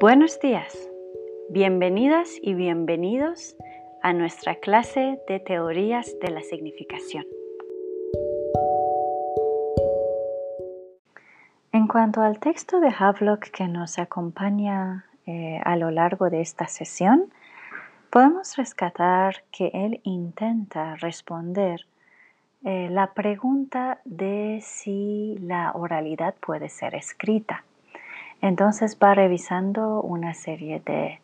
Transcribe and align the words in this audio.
Buenos 0.00 0.38
días, 0.38 0.88
bienvenidas 1.50 2.28
y 2.40 2.54
bienvenidos 2.54 3.56
a 4.00 4.12
nuestra 4.12 4.54
clase 4.54 5.18
de 5.26 5.40
teorías 5.40 6.14
de 6.20 6.30
la 6.30 6.40
significación. 6.42 7.26
En 11.72 11.88
cuanto 11.88 12.20
al 12.20 12.38
texto 12.38 12.78
de 12.78 12.94
Havelock 12.96 13.50
que 13.50 13.66
nos 13.66 13.98
acompaña 13.98 15.06
eh, 15.26 15.60
a 15.64 15.74
lo 15.74 15.90
largo 15.90 16.30
de 16.30 16.42
esta 16.42 16.68
sesión, 16.68 17.32
podemos 18.10 18.56
rescatar 18.56 19.42
que 19.50 19.72
él 19.74 20.00
intenta 20.04 20.94
responder 20.94 21.86
eh, 22.64 22.88
la 22.88 23.14
pregunta 23.14 24.00
de 24.04 24.60
si 24.62 25.36
la 25.40 25.72
oralidad 25.72 26.36
puede 26.40 26.68
ser 26.68 26.94
escrita. 26.94 27.64
Entonces 28.40 28.96
va 29.02 29.14
revisando 29.14 30.00
una 30.00 30.34
serie 30.34 30.80
de 30.80 31.20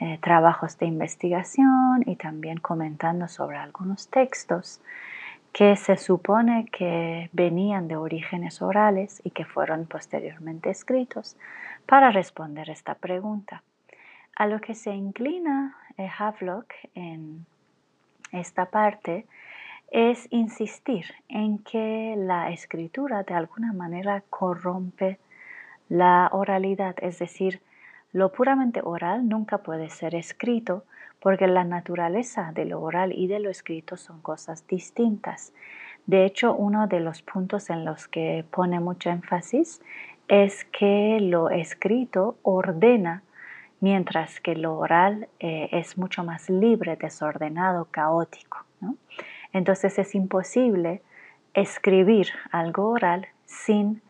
eh, 0.00 0.18
trabajos 0.20 0.78
de 0.78 0.86
investigación 0.86 2.02
y 2.06 2.16
también 2.16 2.58
comentando 2.58 3.28
sobre 3.28 3.56
algunos 3.56 4.08
textos 4.08 4.80
que 5.52 5.76
se 5.76 5.96
supone 5.96 6.66
que 6.72 7.28
venían 7.32 7.88
de 7.88 7.96
orígenes 7.96 8.62
orales 8.62 9.20
y 9.24 9.30
que 9.30 9.44
fueron 9.44 9.86
posteriormente 9.86 10.70
escritos 10.70 11.36
para 11.86 12.10
responder 12.10 12.70
esta 12.70 12.94
pregunta. 12.94 13.62
A 14.36 14.46
lo 14.46 14.60
que 14.60 14.74
se 14.74 14.94
inclina 14.94 15.76
eh, 15.98 16.08
Havelock 16.18 16.72
en 16.94 17.46
esta 18.32 18.66
parte 18.66 19.26
es 19.90 20.26
insistir 20.30 21.04
en 21.28 21.58
que 21.58 22.14
la 22.16 22.50
escritura 22.50 23.22
de 23.24 23.34
alguna 23.34 23.74
manera 23.74 24.22
corrompe 24.30 25.18
la 25.88 26.28
oralidad, 26.32 26.96
es 27.00 27.18
decir, 27.18 27.60
lo 28.12 28.32
puramente 28.32 28.80
oral 28.82 29.28
nunca 29.28 29.58
puede 29.58 29.88
ser 29.88 30.14
escrito 30.14 30.84
porque 31.20 31.46
la 31.46 31.64
naturaleza 31.64 32.52
de 32.52 32.64
lo 32.64 32.80
oral 32.82 33.12
y 33.12 33.26
de 33.26 33.38
lo 33.38 33.48
escrito 33.48 33.96
son 33.96 34.20
cosas 34.20 34.66
distintas. 34.66 35.52
De 36.06 36.24
hecho, 36.24 36.54
uno 36.54 36.88
de 36.88 37.00
los 37.00 37.22
puntos 37.22 37.70
en 37.70 37.84
los 37.84 38.08
que 38.08 38.44
pone 38.50 38.80
mucho 38.80 39.08
énfasis 39.08 39.80
es 40.28 40.64
que 40.64 41.18
lo 41.20 41.48
escrito 41.50 42.36
ordena, 42.42 43.22
mientras 43.80 44.40
que 44.40 44.56
lo 44.56 44.76
oral 44.78 45.28
eh, 45.38 45.68
es 45.72 45.96
mucho 45.96 46.24
más 46.24 46.50
libre, 46.50 46.96
desordenado, 46.96 47.86
caótico. 47.90 48.64
Entonces 49.52 49.98
es 49.98 50.14
imposible 50.14 51.02
escribir 51.54 52.28
algo 52.50 52.88
oral 52.88 53.28
sin 53.44 54.02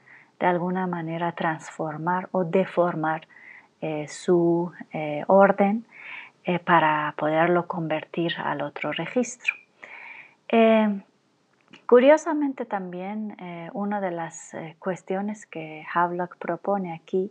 de 0.43 0.49
alguna 0.49 0.87
manera 0.87 1.33
transformar 1.33 2.29
o 2.33 2.45
deformar 2.45 3.27
eh, 3.81 4.07
su 4.09 4.73
eh, 4.93 5.25
orden 5.29 5.87
para 6.65 7.15
poderlo 7.17 7.69
convertir 7.69 8.33
al 8.37 8.63
otro 8.63 8.91
registro. 8.91 9.55
Curiosamente 11.93 12.65
también 12.65 13.37
eh, 13.39 13.69
una 13.75 14.01
de 14.01 14.11
las 14.11 14.55
eh, 14.55 14.77
cuestiones 14.79 15.45
que 15.45 15.85
Havelock 15.93 16.39
propone 16.39 16.95
aquí 16.95 17.31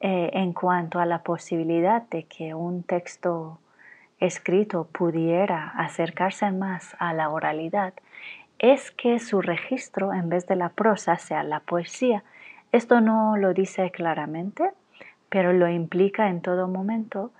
eh, 0.00 0.28
en 0.34 0.52
cuanto 0.52 0.98
a 0.98 1.06
la 1.06 1.22
posibilidad 1.22 2.02
de 2.10 2.24
que 2.24 2.52
un 2.52 2.82
texto 2.82 3.58
escrito 4.20 4.86
pudiera 4.92 5.72
acercarse 5.78 6.50
más 6.52 6.94
a 6.98 7.14
la 7.14 7.30
oralidad 7.30 7.94
es 8.58 8.90
que 8.90 9.18
su 9.18 9.40
registro 9.40 10.12
en 10.12 10.28
vez 10.28 10.46
de 10.46 10.56
la 10.56 10.68
prosa 10.68 11.16
sea 11.16 11.42
la 11.42 11.60
poesía. 11.60 12.22
Esto 12.76 13.00
no 13.00 13.38
lo 13.38 13.54
dice 13.54 13.90
claramente, 13.90 14.70
pero 15.30 15.54
lo 15.54 15.66
implica 15.66 16.28
en 16.28 16.42
todo 16.42 16.68
momento 16.68 17.30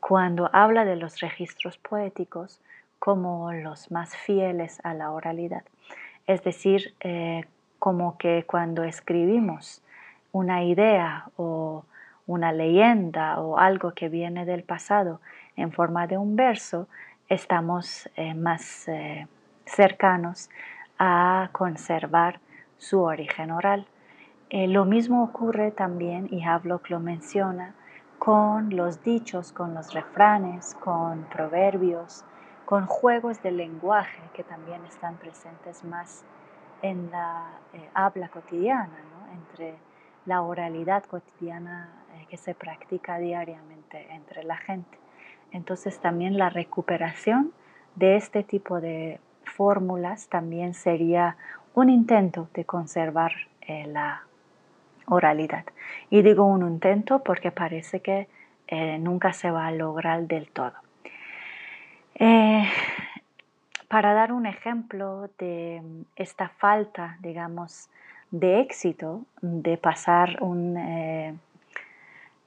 cuando 0.00 0.48
habla 0.54 0.86
de 0.86 0.96
los 0.96 1.20
registros 1.20 1.76
poéticos 1.76 2.62
como 2.98 3.52
los 3.52 3.90
más 3.90 4.16
fieles 4.16 4.80
a 4.82 4.94
la 4.94 5.10
oralidad. 5.10 5.64
Es 6.26 6.42
decir, 6.42 6.94
eh, 7.00 7.44
como 7.78 8.16
que 8.16 8.44
cuando 8.46 8.84
escribimos 8.84 9.82
una 10.32 10.64
idea 10.64 11.26
o 11.36 11.84
una 12.26 12.50
leyenda 12.50 13.40
o 13.40 13.58
algo 13.58 13.92
que 13.92 14.08
viene 14.08 14.46
del 14.46 14.62
pasado 14.62 15.20
en 15.56 15.72
forma 15.72 16.06
de 16.06 16.16
un 16.16 16.36
verso, 16.36 16.88
estamos 17.28 18.08
eh, 18.16 18.32
más 18.32 18.88
eh, 18.88 19.26
cercanos 19.66 20.48
a 20.98 21.50
conservar 21.52 22.40
su 22.78 23.02
origen 23.02 23.50
oral. 23.50 23.86
Lo 24.50 24.84
mismo 24.84 25.24
ocurre 25.24 25.70
también, 25.70 26.28
y 26.30 26.44
Havelock 26.44 26.90
lo 26.90 27.00
menciona, 27.00 27.74
con 28.18 28.74
los 28.74 29.02
dichos, 29.02 29.52
con 29.52 29.74
los 29.74 29.92
refranes, 29.92 30.74
con 30.76 31.24
proverbios, 31.24 32.24
con 32.64 32.86
juegos 32.86 33.42
de 33.42 33.50
lenguaje 33.50 34.22
que 34.32 34.42
también 34.42 34.84
están 34.86 35.16
presentes 35.16 35.84
más 35.84 36.24
en 36.82 37.10
la 37.10 37.44
eh, 37.72 37.90
habla 37.94 38.28
cotidiana, 38.28 38.96
entre 39.32 39.76
la 40.26 40.42
oralidad 40.42 41.04
cotidiana 41.04 41.90
eh, 42.14 42.26
que 42.28 42.36
se 42.36 42.54
practica 42.54 43.18
diariamente 43.18 44.06
entre 44.12 44.44
la 44.44 44.56
gente. 44.56 44.98
Entonces 45.50 45.98
también 45.98 46.38
la 46.38 46.48
recuperación 46.48 47.52
de 47.94 48.16
este 48.16 48.42
tipo 48.42 48.80
de 48.80 49.20
fórmulas 49.44 50.28
también 50.28 50.74
sería 50.74 51.36
un 51.74 51.90
intento 51.90 52.48
de 52.54 52.64
conservar 52.64 53.32
eh, 53.60 53.86
la 53.86 54.22
oralidad. 55.06 55.64
Y 56.10 56.22
digo 56.22 56.44
un 56.44 56.62
intento 56.62 57.22
porque 57.22 57.50
parece 57.50 58.00
que 58.00 58.28
nunca 58.98 59.32
se 59.32 59.50
va 59.50 59.66
a 59.66 59.70
lograr 59.70 60.22
del 60.26 60.48
todo. 60.50 60.72
Eh, 62.14 62.64
para 63.88 64.14
dar 64.14 64.32
un 64.32 64.46
ejemplo 64.46 65.28
de 65.38 65.82
esta 66.16 66.48
falta, 66.48 67.16
digamos, 67.20 67.88
de 68.30 68.60
éxito 68.60 69.22
de 69.42 69.76
pasar 69.76 70.38
eh, 70.42 71.34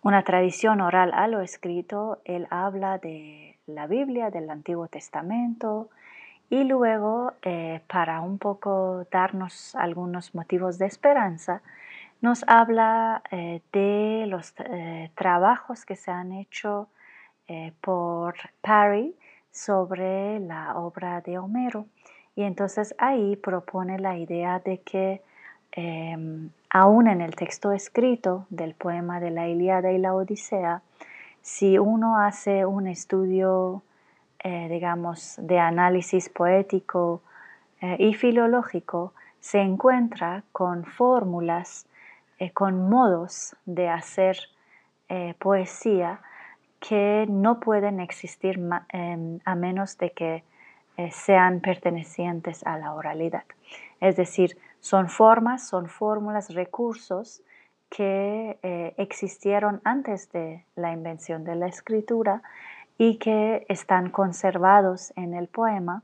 una 0.02 0.24
tradición 0.24 0.82
oral 0.82 1.14
a 1.14 1.28
lo 1.28 1.42
escrito, 1.42 2.20
él 2.26 2.48
habla 2.50 2.98
de 2.98 3.56
la 3.68 3.88
Biblia, 3.88 4.30
del 4.30 4.50
Antiguo 4.50 4.88
Testamento, 4.88 5.90
y 6.50 6.64
luego, 6.64 7.34
eh, 7.42 7.82
para 7.88 8.22
un 8.22 8.38
poco 8.38 9.06
darnos 9.12 9.76
algunos 9.76 10.34
motivos 10.34 10.78
de 10.78 10.86
esperanza, 10.86 11.62
nos 12.22 12.44
habla 12.48 13.22
de 13.32 14.26
los 14.28 14.54
trabajos 15.16 15.86
que 15.86 15.96
se 15.96 16.12
han 16.12 16.32
hecho 16.32 16.90
por 17.82 18.36
Parry 18.62 19.16
sobre 19.52 20.40
la 20.40 20.78
obra 20.78 21.22
de 21.22 21.38
Homero. 21.40 21.86
Y 22.36 22.44
entonces 22.44 22.94
ahí 23.00 23.36
propone 23.36 23.98
la 23.98 24.18
idea 24.18 24.60
de 24.60 24.80
que 24.82 25.22
em, 25.72 26.52
aún 26.70 27.08
en 27.08 27.22
el 27.22 27.36
texto 27.36 27.72
escrito 27.72 28.46
del 28.50 28.76
poema 28.76 29.20
de 29.20 29.32
la 29.32 29.48
Ilíada 29.48 29.92
y 29.92 29.98
la 29.98 30.14
Odisea, 30.14 30.82
si 31.42 31.80
uno 31.80 32.20
hace 32.20 32.66
un 32.66 32.88
estudio, 32.88 33.82
eh, 34.44 34.68
digamos, 34.70 35.36
de 35.42 35.60
análisis 35.60 36.30
poético 36.30 37.22
eh, 37.82 37.96
y 38.00 38.14
filológico, 38.14 39.14
se 39.40 39.62
encuentra 39.62 40.44
con 40.52 40.86
fórmulas, 40.86 41.88
eh, 42.40 42.52
con 42.52 42.90
modos 42.90 43.56
de 43.66 43.90
hacer 43.90 44.38
poesía 45.40 46.20
que 46.80 47.26
no 47.30 47.60
pueden 47.60 48.00
existir 48.00 48.60
em, 48.90 49.40
a 49.46 49.56
menos 49.56 49.98
de 49.98 50.12
que 50.12 50.44
eh, 50.98 51.12
sean 51.12 51.60
pertenecientes 51.60 52.66
a 52.66 52.78
la 52.78 52.94
oralidad. 52.94 53.44
Es 54.00 54.16
decir, 54.16 54.58
son 54.80 55.10
formas, 55.10 55.68
son 55.68 55.90
fórmulas, 55.90 56.54
recursos 56.54 57.42
que 57.90 58.60
eh, 58.64 58.94
existieron 58.98 59.82
antes 59.84 60.32
de 60.32 60.66
la 60.76 60.92
invención 60.92 61.44
de 61.44 61.56
la 61.56 61.68
escritura 61.68 62.42
y 62.98 63.18
que 63.18 63.66
están 63.70 64.10
conservados 64.10 65.14
en 65.16 65.34
el 65.34 65.48
poema 65.48 66.04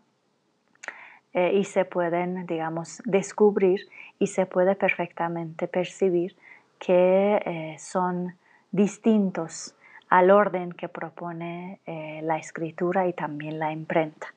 eh, 1.33 1.53
y 1.53 1.63
se 1.63 1.85
pueden, 1.85 2.45
digamos, 2.45 3.01
descubrir 3.06 3.88
y 4.19 4.27
se 4.27 4.45
puede 4.45 4.75
perfectamente 4.75 5.68
percibir 5.68 6.35
que 6.80 7.75
son 7.80 8.35
distintos 8.71 9.75
al 10.13 10.30
orden 10.30 10.74
que 10.74 10.89
propone 10.89 11.80
eh, 11.88 12.19
la 12.21 12.38
escritura 12.38 13.07
y 13.07 13.13
también 13.13 13.57
la 13.57 13.71
imprenta. 13.71 14.27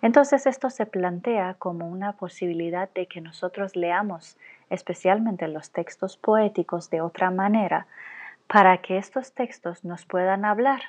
Entonces 0.00 0.46
esto 0.46 0.70
se 0.70 0.86
plantea 0.86 1.54
como 1.58 1.88
una 1.88 2.12
posibilidad 2.12 2.88
de 2.94 3.06
que 3.06 3.20
nosotros 3.20 3.74
leamos 3.74 4.36
especialmente 4.70 5.48
los 5.48 5.70
textos 5.72 6.16
poéticos 6.16 6.90
de 6.90 7.00
otra 7.00 7.32
manera 7.32 7.88
para 8.46 8.78
que 8.78 8.98
estos 8.98 9.32
textos 9.32 9.84
nos 9.84 10.06
puedan 10.06 10.44
hablar, 10.44 10.82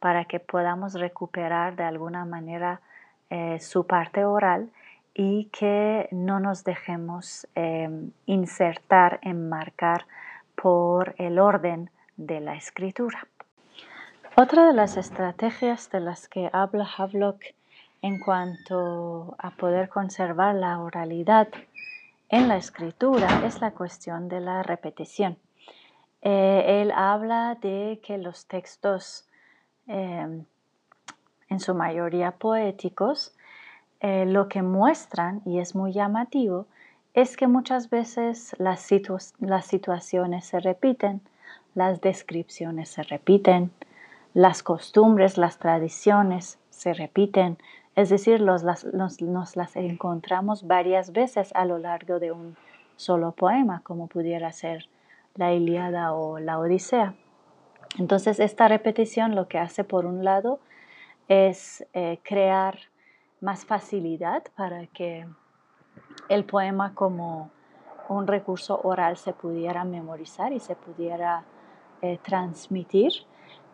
para 0.00 0.24
que 0.24 0.40
podamos 0.40 0.94
recuperar 0.94 1.76
de 1.76 1.84
alguna 1.84 2.24
manera 2.24 2.80
eh, 3.28 3.58
su 3.60 3.86
parte 3.86 4.24
oral 4.24 4.70
y 5.14 5.46
que 5.46 6.08
no 6.10 6.40
nos 6.40 6.64
dejemos 6.64 7.46
eh, 7.54 7.88
insertar, 8.26 9.18
enmarcar 9.22 10.06
por 10.54 11.14
el 11.18 11.38
orden 11.38 11.90
de 12.16 12.40
la 12.40 12.54
escritura. 12.54 13.26
Otra 14.36 14.66
de 14.66 14.72
las 14.72 14.96
estrategias 14.96 15.90
de 15.90 16.00
las 16.00 16.28
que 16.28 16.48
habla 16.52 16.88
Havelock 16.96 17.42
en 18.00 18.18
cuanto 18.18 19.34
a 19.38 19.50
poder 19.50 19.88
conservar 19.88 20.54
la 20.54 20.80
oralidad 20.80 21.48
en 22.28 22.48
la 22.48 22.56
escritura 22.56 23.44
es 23.44 23.60
la 23.60 23.72
cuestión 23.72 24.28
de 24.28 24.40
la 24.40 24.62
repetición. 24.62 25.36
Eh, 26.22 26.80
él 26.80 26.92
habla 26.94 27.58
de 27.60 28.00
que 28.02 28.16
los 28.16 28.46
textos, 28.46 29.28
eh, 29.86 30.44
en 31.48 31.60
su 31.60 31.74
mayoría 31.74 32.30
poéticos, 32.30 33.36
eh, 34.04 34.26
lo 34.26 34.48
que 34.48 34.62
muestran, 34.62 35.42
y 35.44 35.60
es 35.60 35.76
muy 35.76 35.92
llamativo, 35.92 36.66
es 37.14 37.36
que 37.36 37.46
muchas 37.46 37.88
veces 37.88 38.52
las, 38.58 38.80
situaciones 38.80 40.44
se 40.44 40.58
repiten, 40.58 41.20
las 41.76 42.00
descripciones 42.00 42.88
se 42.88 43.04
repiten, 43.04 43.70
las 44.34 44.64
costumbres, 44.64 45.38
las 45.38 45.58
tradiciones 45.58 46.58
se 46.70 46.94
repiten, 46.94 47.58
es 47.94 48.08
decir, 48.08 48.40
nos 48.40 48.64
las 48.64 49.76
encontramos 49.76 50.66
varias 50.66 51.12
veces 51.12 51.52
a 51.54 51.64
lo 51.64 51.78
largo 51.78 52.18
de 52.18 52.32
un 52.32 52.56
solo 52.96 53.30
poema, 53.30 53.82
como 53.84 54.08
pudiera 54.08 54.50
ser 54.50 54.88
la 55.36 55.52
Ilíada 55.52 56.12
o 56.12 56.40
la 56.40 56.58
Odisea. 56.58 57.14
Entonces, 58.00 58.40
esta 58.40 58.66
repetición 58.66 59.36
lo 59.36 59.46
que 59.46 59.58
hace, 59.58 59.84
por 59.84 60.06
un 60.06 60.24
lado, 60.24 60.58
es 61.28 61.86
eh, 61.92 62.18
crear 62.24 62.78
más 63.42 63.66
facilidad 63.66 64.44
para 64.56 64.86
que 64.86 65.26
el 66.28 66.44
poema 66.44 66.94
como 66.94 67.50
un 68.08 68.26
recurso 68.26 68.80
oral 68.84 69.16
se 69.16 69.32
pudiera 69.32 69.84
memorizar 69.84 70.52
y 70.52 70.60
se 70.60 70.76
pudiera 70.76 71.44
eh, 72.00 72.18
transmitir. 72.22 73.12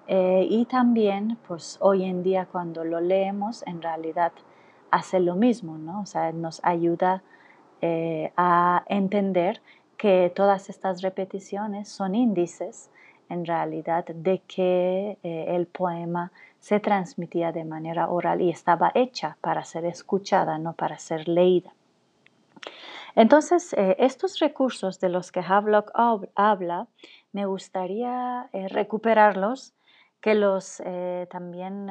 Eh, 0.07 0.47
y 0.49 0.65
también, 0.65 1.39
pues 1.47 1.77
hoy 1.81 2.05
en 2.05 2.23
día 2.23 2.47
cuando 2.47 2.83
lo 2.83 3.01
leemos, 3.01 3.63
en 3.67 3.83
realidad 3.83 4.33
hace 4.91 5.21
lo 5.21 5.35
mismo, 5.35 5.77
¿no? 5.77 6.01
O 6.01 6.07
sea, 6.07 6.33
nos 6.33 6.65
ayuda 6.65 7.23
eh, 7.83 8.33
a 8.37 8.85
entender 8.89 9.61
que 9.99 10.33
todas 10.35 10.71
estas 10.71 11.03
repeticiones 11.03 11.89
son 11.89 12.15
índices 12.15 12.91
en 13.29 13.45
realidad 13.45 14.07
de 14.07 14.39
que 14.47 15.19
el 15.23 15.67
poema 15.67 16.33
se 16.61 16.81
transmitía 16.81 17.53
de 17.53 17.65
manera 17.65 18.09
oral 18.09 18.41
y 18.41 18.51
estaba 18.51 18.91
hecha 18.95 19.37
para 19.41 19.65
ser 19.65 19.85
escuchada, 19.85 20.59
no 20.59 20.73
para 20.73 20.99
ser 20.99 21.29
leída. 21.29 21.73
Entonces, 23.15 23.73
eh, 23.73 23.97
estos 23.99 24.39
recursos 24.39 25.01
de 25.01 25.09
los 25.09 25.33
que 25.33 25.41
Havelock 25.41 25.91
habla, 26.35 26.87
me 27.33 27.47
gustaría 27.47 28.49
eh, 28.53 28.69
recuperarlos, 28.69 29.75
que 30.21 30.35
los 30.35 30.83
eh, 30.85 31.27
también 31.31 31.89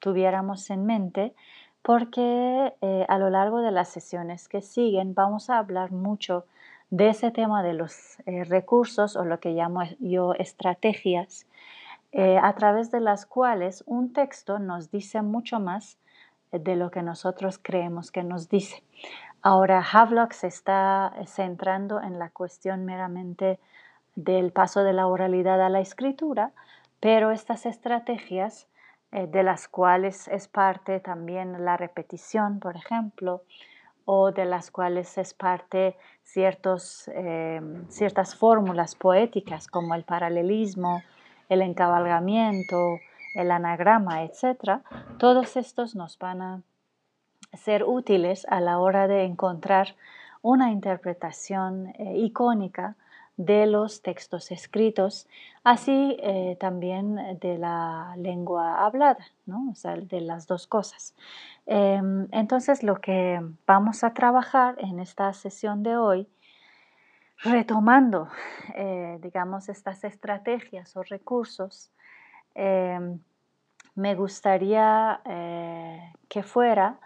tuviéramos 0.00 0.68
en 0.70 0.84
mente, 0.84 1.34
porque 1.82 2.74
a 3.08 3.18
lo 3.18 3.30
largo 3.30 3.62
de 3.62 3.70
las 3.70 3.88
sesiones 3.88 4.48
que 4.48 4.60
siguen 4.60 5.14
vamos 5.14 5.48
a 5.48 5.56
hablar 5.56 5.92
mucho 5.92 6.44
de 6.90 7.08
ese 7.08 7.30
tema 7.30 7.62
de 7.62 7.72
los 7.72 8.18
recursos 8.26 9.16
o 9.16 9.24
lo 9.24 9.40
que 9.40 9.52
llamo 9.52 9.82
yo 9.98 10.34
estrategias 10.34 11.46
eh, 12.12 12.38
a 12.42 12.54
través 12.54 12.90
de 12.90 13.00
las 13.00 13.26
cuales 13.26 13.84
un 13.86 14.12
texto 14.12 14.58
nos 14.58 14.90
dice 14.90 15.22
mucho 15.22 15.60
más 15.60 15.98
de 16.50 16.76
lo 16.76 16.90
que 16.90 17.02
nosotros 17.02 17.58
creemos 17.62 18.10
que 18.10 18.24
nos 18.24 18.48
dice. 18.48 18.82
Ahora, 19.42 19.80
Havelock 19.80 20.32
se 20.32 20.48
está 20.48 21.14
centrando 21.26 22.00
en 22.00 22.18
la 22.18 22.30
cuestión 22.30 22.84
meramente 22.84 23.58
del 24.14 24.52
paso 24.52 24.82
de 24.82 24.92
la 24.92 25.06
oralidad 25.06 25.64
a 25.64 25.68
la 25.68 25.80
escritura, 25.80 26.52
pero 27.00 27.30
estas 27.30 27.64
estrategias, 27.64 28.66
eh, 29.12 29.26
de 29.26 29.42
las 29.42 29.68
cuales 29.68 30.28
es 30.28 30.48
parte 30.48 31.00
también 31.00 31.64
la 31.64 31.76
repetición, 31.76 32.60
por 32.60 32.76
ejemplo, 32.76 33.42
o 34.04 34.32
de 34.32 34.44
las 34.44 34.70
cuales 34.70 35.16
es 35.18 35.34
parte 35.34 35.96
ciertos, 36.22 37.08
eh, 37.14 37.60
ciertas 37.88 38.34
fórmulas 38.34 38.94
poéticas 38.94 39.68
como 39.68 39.94
el 39.94 40.04
paralelismo, 40.04 41.02
el 41.50 41.60
encabalgamiento, 41.60 42.98
el 43.34 43.50
anagrama, 43.50 44.24
etc., 44.24 44.80
todos 45.18 45.58
estos 45.58 45.94
nos 45.94 46.18
van 46.18 46.40
a 46.40 46.62
ser 47.52 47.84
útiles 47.84 48.46
a 48.48 48.60
la 48.60 48.78
hora 48.78 49.06
de 49.08 49.24
encontrar 49.24 49.96
una 50.42 50.70
interpretación 50.70 51.88
eh, 51.98 52.16
icónica 52.16 52.96
de 53.36 53.66
los 53.66 54.02
textos 54.02 54.50
escritos, 54.50 55.26
así 55.64 56.16
eh, 56.20 56.56
también 56.60 57.38
de 57.40 57.56
la 57.58 58.14
lengua 58.16 58.84
hablada, 58.84 59.26
¿no? 59.46 59.70
o 59.70 59.74
sea, 59.74 59.96
de 59.96 60.20
las 60.20 60.46
dos 60.46 60.66
cosas. 60.66 61.14
Em, 61.66 62.28
entonces, 62.32 62.82
lo 62.82 63.00
que 63.00 63.40
vamos 63.66 64.04
a 64.04 64.12
trabajar 64.12 64.74
en 64.78 65.00
esta 65.00 65.32
sesión 65.32 65.82
de 65.82 65.96
hoy 65.96 66.28
retomando, 67.42 68.28
eh, 68.74 69.18
digamos, 69.22 69.68
estas 69.68 70.04
estrategias 70.04 70.96
o 70.96 71.02
recursos, 71.02 71.90
em, 72.54 73.18
me 73.94 74.14
gustaría 74.14 75.20
eh, 75.24 76.12
que 76.28 76.42
fuera 76.42 76.98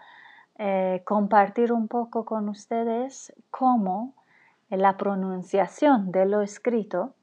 eh, 0.57 1.01
compartir 1.05 1.71
un 1.73 1.87
poco 1.87 2.25
con 2.25 2.49
ustedes 2.49 3.33
cómo 3.49 4.13
la 4.69 4.97
pronunciación 4.97 6.11
de 6.11 6.25
lo 6.25 6.41
escrito 6.41 7.13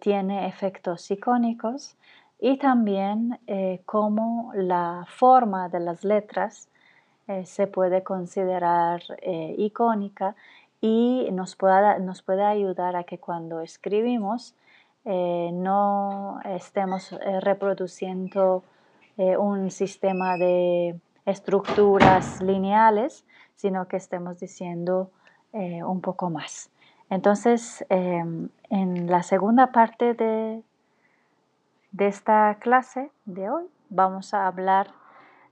tiene 0.00 0.46
efectos 0.46 1.10
icónicos 1.10 1.96
y 2.38 2.56
también 2.56 3.40
cómo 3.84 4.52
la 4.54 5.04
forma 5.08 5.68
de 5.68 5.80
las 5.80 6.04
letras 6.04 6.68
se 7.42 7.66
puede 7.66 8.04
considerar 8.04 9.02
icónica 9.58 10.36
y 10.80 11.28
nos, 11.32 11.56
nos 12.00 12.22
puede 12.22 12.44
ayudar 12.44 12.96
a 12.96 13.04
que 13.04 13.18
cuando 13.18 13.60
escribimos 13.60 14.54
eh, 15.04 15.50
no 15.52 16.40
estemos 16.44 17.12
eh, 17.12 17.40
reproduciendo 17.40 18.64
eh, 19.16 19.36
un 19.36 19.70
sistema 19.70 20.36
de 20.36 20.98
estructuras 21.24 22.42
lineales, 22.42 23.24
sino 23.54 23.86
que 23.86 23.96
estemos 23.96 24.38
diciendo 24.38 25.10
un 25.52 26.02
poco 26.02 26.28
más. 26.28 26.70
Entonces, 27.08 27.82
em, 27.88 28.50
en 28.68 29.10
la 29.10 29.22
segunda 29.22 29.72
parte 29.72 30.12
de, 30.12 30.62
de 31.92 32.06
esta 32.08 32.58
clase 32.60 33.10
de 33.24 33.48
hoy 33.48 33.64
vamos 33.88 34.34
a 34.34 34.46
hablar 34.46 34.88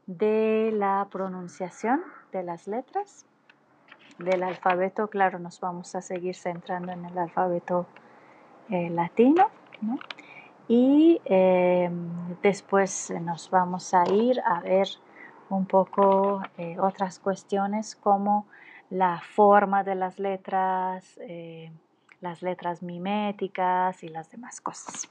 de 0.06 0.72
la 0.74 1.08
pronunciación 1.10 2.02
de 2.32 2.42
las 2.42 2.66
letras 2.66 3.24
del 4.18 4.42
alfabeto, 4.42 5.08
claro, 5.08 5.38
nos 5.38 5.60
vamos 5.60 5.94
a 5.94 6.02
seguir 6.02 6.34
centrando 6.34 6.92
en 6.92 7.04
el 7.04 7.18
alfabeto 7.18 7.86
eh, 8.70 8.90
latino, 8.90 9.50
y 10.68 11.20
eh, 11.26 11.90
después 12.42 13.12
nos 13.20 13.50
vamos 13.50 13.92
a 13.92 14.04
ir 14.10 14.40
a 14.40 14.60
ver 14.60 14.88
un 15.50 15.66
poco 15.66 16.40
eh, 16.56 16.78
otras 16.80 17.18
cuestiones 17.18 17.96
como 17.96 18.46
la 18.88 19.20
forma 19.20 19.84
de 19.84 19.94
las 19.94 20.18
letras, 20.18 21.18
las 22.20 22.42
letras 22.42 22.82
miméticas 22.82 24.02
y 24.02 24.08
las 24.08 24.30
demás 24.30 24.60
cosas. 24.60 25.08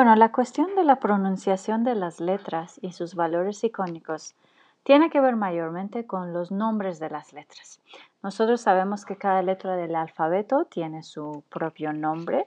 Bueno, 0.00 0.16
la 0.16 0.32
cuestión 0.32 0.74
de 0.76 0.84
la 0.84 0.96
pronunciación 0.96 1.84
de 1.84 1.94
las 1.94 2.20
letras 2.20 2.78
y 2.80 2.92
sus 2.92 3.14
valores 3.14 3.62
icónicos 3.64 4.34
tiene 4.82 5.10
que 5.10 5.20
ver 5.20 5.36
mayormente 5.36 6.06
con 6.06 6.32
los 6.32 6.50
nombres 6.50 6.98
de 6.98 7.10
las 7.10 7.34
letras. 7.34 7.82
Nosotros 8.22 8.62
sabemos 8.62 9.04
que 9.04 9.16
cada 9.16 9.42
letra 9.42 9.76
del 9.76 9.94
alfabeto 9.94 10.64
tiene 10.64 11.02
su 11.02 11.44
propio 11.50 11.92
nombre 11.92 12.46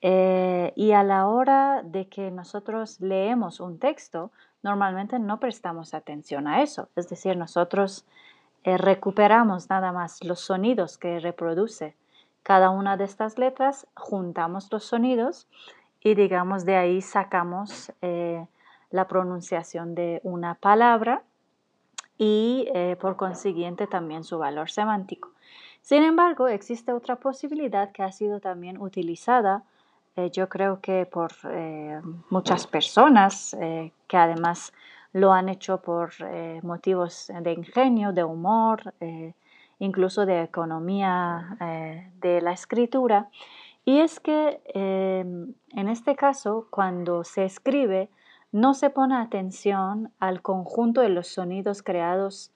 eh, 0.00 0.72
y 0.74 0.92
a 0.92 1.02
la 1.02 1.26
hora 1.28 1.82
de 1.82 2.08
que 2.08 2.30
nosotros 2.30 2.98
leemos 2.98 3.60
un 3.60 3.78
texto, 3.78 4.30
normalmente 4.62 5.18
no 5.18 5.40
prestamos 5.40 5.92
atención 5.92 6.46
a 6.46 6.62
eso. 6.62 6.88
Es 6.96 7.10
decir, 7.10 7.36
nosotros 7.36 8.06
eh, 8.62 8.78
recuperamos 8.78 9.68
nada 9.68 9.92
más 9.92 10.24
los 10.24 10.40
sonidos 10.40 10.96
que 10.96 11.20
reproduce 11.20 11.94
cada 12.42 12.70
una 12.70 12.96
de 12.96 13.04
estas 13.04 13.36
letras, 13.36 13.86
juntamos 13.94 14.72
los 14.72 14.84
sonidos 14.84 15.46
y 16.04 16.14
digamos 16.14 16.64
de 16.64 16.76
ahí 16.76 17.00
sacamos 17.00 17.90
eh, 18.02 18.46
la 18.90 19.08
pronunciación 19.08 19.94
de 19.96 20.20
una 20.22 20.54
palabra 20.54 21.22
y 22.18 22.68
eh, 22.74 22.96
por 23.00 23.16
consiguiente 23.16 23.88
también 23.88 24.22
su 24.22 24.38
valor 24.38 24.70
semántico. 24.70 25.30
Sin 25.80 26.02
embargo, 26.04 26.46
existe 26.46 26.92
otra 26.92 27.16
posibilidad 27.16 27.90
que 27.90 28.02
ha 28.02 28.12
sido 28.12 28.38
también 28.38 28.80
utilizada 28.80 29.64
yo 30.32 30.48
creo 30.48 30.80
que 30.80 31.06
por 31.06 31.32
muchas 32.30 32.68
personas 32.68 33.56
que 34.06 34.16
además 34.16 34.72
lo 35.12 35.32
han 35.32 35.48
hecho 35.48 35.82
por 35.82 36.12
motivos 36.62 37.32
de 37.40 37.52
ingenio, 37.52 38.12
de 38.12 38.22
humor, 38.22 38.94
incluso 39.80 40.24
de 40.24 40.44
economía 40.44 41.56
de 42.20 42.40
la 42.40 42.52
escritura. 42.52 43.28
Y 43.84 44.00
es 44.00 44.18
que 44.18 44.60
en 44.72 45.88
este 45.88 46.16
caso, 46.16 46.68
cuando 46.70 47.24
se 47.24 47.44
escribe, 47.44 48.08
no 48.52 48.72
se 48.72 48.88
pone 48.88 49.16
atención 49.16 50.12
al 50.20 50.40
conjunto 50.40 51.00
de 51.00 51.08
los 51.08 51.26
sonidos 51.26 51.82
creados 51.82 52.52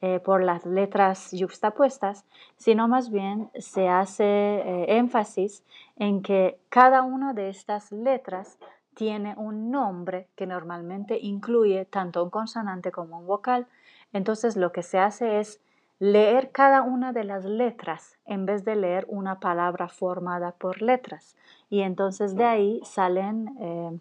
eh, 0.00 0.20
por 0.20 0.44
las 0.44 0.64
letras 0.64 1.32
yuxtapuestas, 1.32 2.24
sino 2.56 2.86
más 2.86 3.10
bien 3.10 3.50
se 3.58 3.88
hace 3.88 4.24
eh, 4.24 4.96
énfasis 4.96 5.64
en 5.96 6.22
que 6.22 6.60
cada 6.68 7.02
una 7.02 7.34
de 7.34 7.48
estas 7.48 7.90
letras 7.90 8.58
tiene 8.94 9.34
un 9.36 9.72
nombre 9.72 10.28
que 10.36 10.46
normalmente 10.46 11.18
incluye 11.20 11.84
tanto 11.84 12.22
un 12.22 12.30
consonante 12.30 12.92
como 12.92 13.18
un 13.18 13.26
vocal. 13.26 13.66
Entonces 14.12 14.56
lo 14.56 14.70
que 14.70 14.84
se 14.84 15.00
hace 15.00 15.40
es 15.40 15.60
leer 16.00 16.50
cada 16.50 16.80
una 16.80 17.12
de 17.12 17.24
las 17.24 17.44
letras 17.44 18.16
en 18.24 18.46
vez 18.46 18.64
de 18.64 18.74
leer 18.74 19.04
una 19.08 19.38
palabra 19.38 19.88
formada 19.88 20.52
por 20.52 20.80
letras. 20.80 21.36
Y 21.68 21.82
entonces 21.82 22.34
de 22.34 22.44
ahí 22.44 22.80
salen 22.84 23.54
eh, 23.60 23.98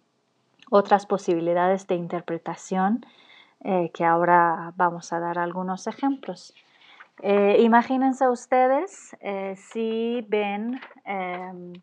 otras 0.71 1.05
posibilidades 1.05 1.87
de 1.87 1.95
interpretación 1.95 3.05
eh, 3.59 3.91
que 3.93 4.05
ahora 4.05 4.71
vamos 4.77 5.11
a 5.11 5.19
dar 5.19 5.37
algunos 5.37 5.87
ejemplos. 5.87 6.55
Eh, 7.21 7.57
imagínense 7.59 8.29
ustedes 8.29 9.13
si 9.57 10.25
ven, 10.29 10.79
em, 11.03 11.73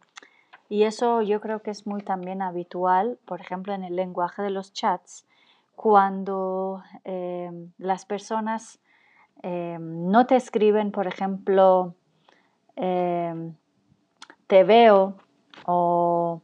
y 0.70 0.84
eso 0.84 1.20
yo 1.20 1.42
creo 1.42 1.60
que 1.60 1.70
es 1.70 1.86
muy 1.86 2.00
también 2.00 2.40
habitual, 2.40 3.18
por 3.26 3.42
ejemplo, 3.42 3.74
en 3.74 3.84
el 3.84 3.96
lenguaje 3.96 4.40
de 4.40 4.48
los 4.48 4.72
chats, 4.72 5.26
cuando 5.74 6.82
em, 7.04 7.70
las 7.76 8.06
personas 8.06 8.80
em, 9.46 10.10
no 10.10 10.26
te 10.26 10.36
escriben, 10.36 10.90
por 10.90 11.06
ejemplo, 11.06 11.94
te 12.74 14.64
veo 14.64 15.16
o 15.64 16.42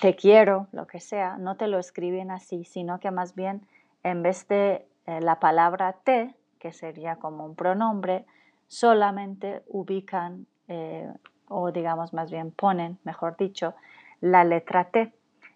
te 0.00 0.16
quiero, 0.16 0.66
lo 0.72 0.86
que 0.86 1.00
sea, 1.00 1.36
no 1.38 1.56
te 1.56 1.68
lo 1.68 1.78
escriben 1.78 2.30
así, 2.30 2.64
sino 2.64 3.00
que 3.00 3.10
más 3.10 3.34
bien 3.34 3.66
en 4.02 4.22
vez 4.22 4.48
de 4.48 4.86
eh, 5.06 5.20
la 5.20 5.38
palabra 5.40 5.92
te, 6.04 6.34
que 6.58 6.72
sería 6.72 7.16
como 7.16 7.44
un 7.44 7.54
pronombre, 7.54 8.24
solamente 8.66 9.62
ubican 9.66 10.46
eh, 10.68 11.12
o 11.48 11.72
digamos 11.72 12.12
más 12.12 12.30
bien 12.30 12.50
ponen, 12.52 12.98
mejor 13.04 13.36
dicho, 13.36 13.74
la 14.20 14.44
letra 14.44 14.90
T. 14.90 15.12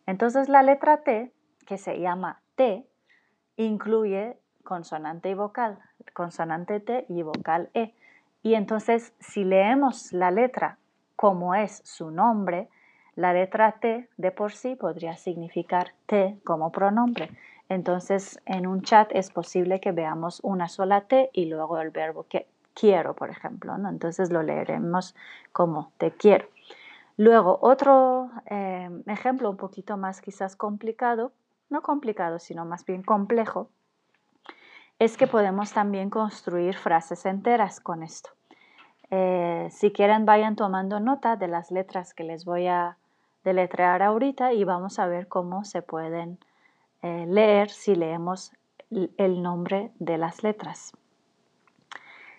Entonces 0.07 0.49
la 0.49 0.63
letra 0.63 1.03
T, 1.03 1.33
que 1.67 1.79
se 1.79 2.01
llama 2.01 2.43
T, 2.57 2.87
incluye 3.57 4.37
consonante 4.65 5.31
y 5.31 5.35
vocal, 5.35 5.79
consonante 6.13 6.81
T 6.81 7.07
y 7.09 7.23
vocal 7.23 7.71
E. 7.75 7.95
Y 8.43 8.55
entonces 8.55 9.15
si 9.21 9.45
leemos 9.45 10.13
la 10.13 10.31
letra 10.31 10.79
como 11.17 11.55
es 11.55 11.81
su 11.85 12.11
nombre, 12.11 12.69
la 13.15 13.33
letra 13.33 13.73
T 13.81 14.09
de 14.17 14.31
por 14.33 14.53
sí 14.53 14.75
podría 14.75 15.17
significar 15.17 15.93
T 16.07 16.37
como 16.45 16.73
pronombre. 16.73 17.31
Entonces, 17.69 18.41
en 18.45 18.67
un 18.67 18.83
chat 18.83 19.11
es 19.13 19.31
posible 19.31 19.81
que 19.81 19.93
veamos 19.93 20.41
una 20.43 20.69
sola 20.69 21.03
T 21.03 21.31
y 21.33 21.47
luego 21.47 21.79
el 21.79 21.91
verbo 21.91 22.27
que 22.29 22.47
quiero, 22.75 23.15
por 23.15 23.31
ejemplo. 23.31 23.79
¿no? 23.79 23.89
Entonces 23.89 24.31
lo 24.31 24.43
leeremos 24.43 25.15
como 25.53 25.93
te 25.99 26.11
quiero. 26.11 26.47
Luego, 27.17 27.59
otro 27.63 28.31
eh, 28.47 28.91
ejemplo 29.07 29.49
un 29.49 29.57
poquito 29.57 29.97
más 29.97 30.21
quizás 30.21 30.57
complicado, 30.57 31.33
no 31.71 31.83
complicado, 31.83 32.39
sino 32.39 32.65
más 32.65 32.85
bien 32.85 33.03
complejo, 33.03 33.69
es 34.99 35.17
que 35.17 35.27
podemos 35.27 35.73
también 35.73 36.11
construir 36.11 36.77
frases 36.77 37.27
enteras 37.27 37.81
con 37.81 38.03
esto. 38.03 38.31
Eh, 39.11 39.69
si 39.71 39.93
quieren, 39.93 40.25
vayan 40.27 40.57
tomando 40.57 41.01
nota 41.01 41.37
de 41.37 41.49
las 41.49 41.71
letras 41.71 42.15
que 42.15 42.25
les 42.25 42.45
voy 42.45 42.67
a 42.67 42.97
deletrear 43.45 44.03
ahorita 44.03 44.53
y 44.53 44.65
vamos 44.65 44.99
a 44.99 45.07
ver 45.07 45.29
cómo 45.29 45.65
se 45.65 45.83
pueden 45.83 46.39
eh, 47.03 47.27
leer 47.29 47.71
si 47.71 47.95
leemos 47.95 48.53
el 48.91 49.43
nombre 49.43 49.91
de 49.99 50.19
las 50.19 50.43
letras. 50.43 50.93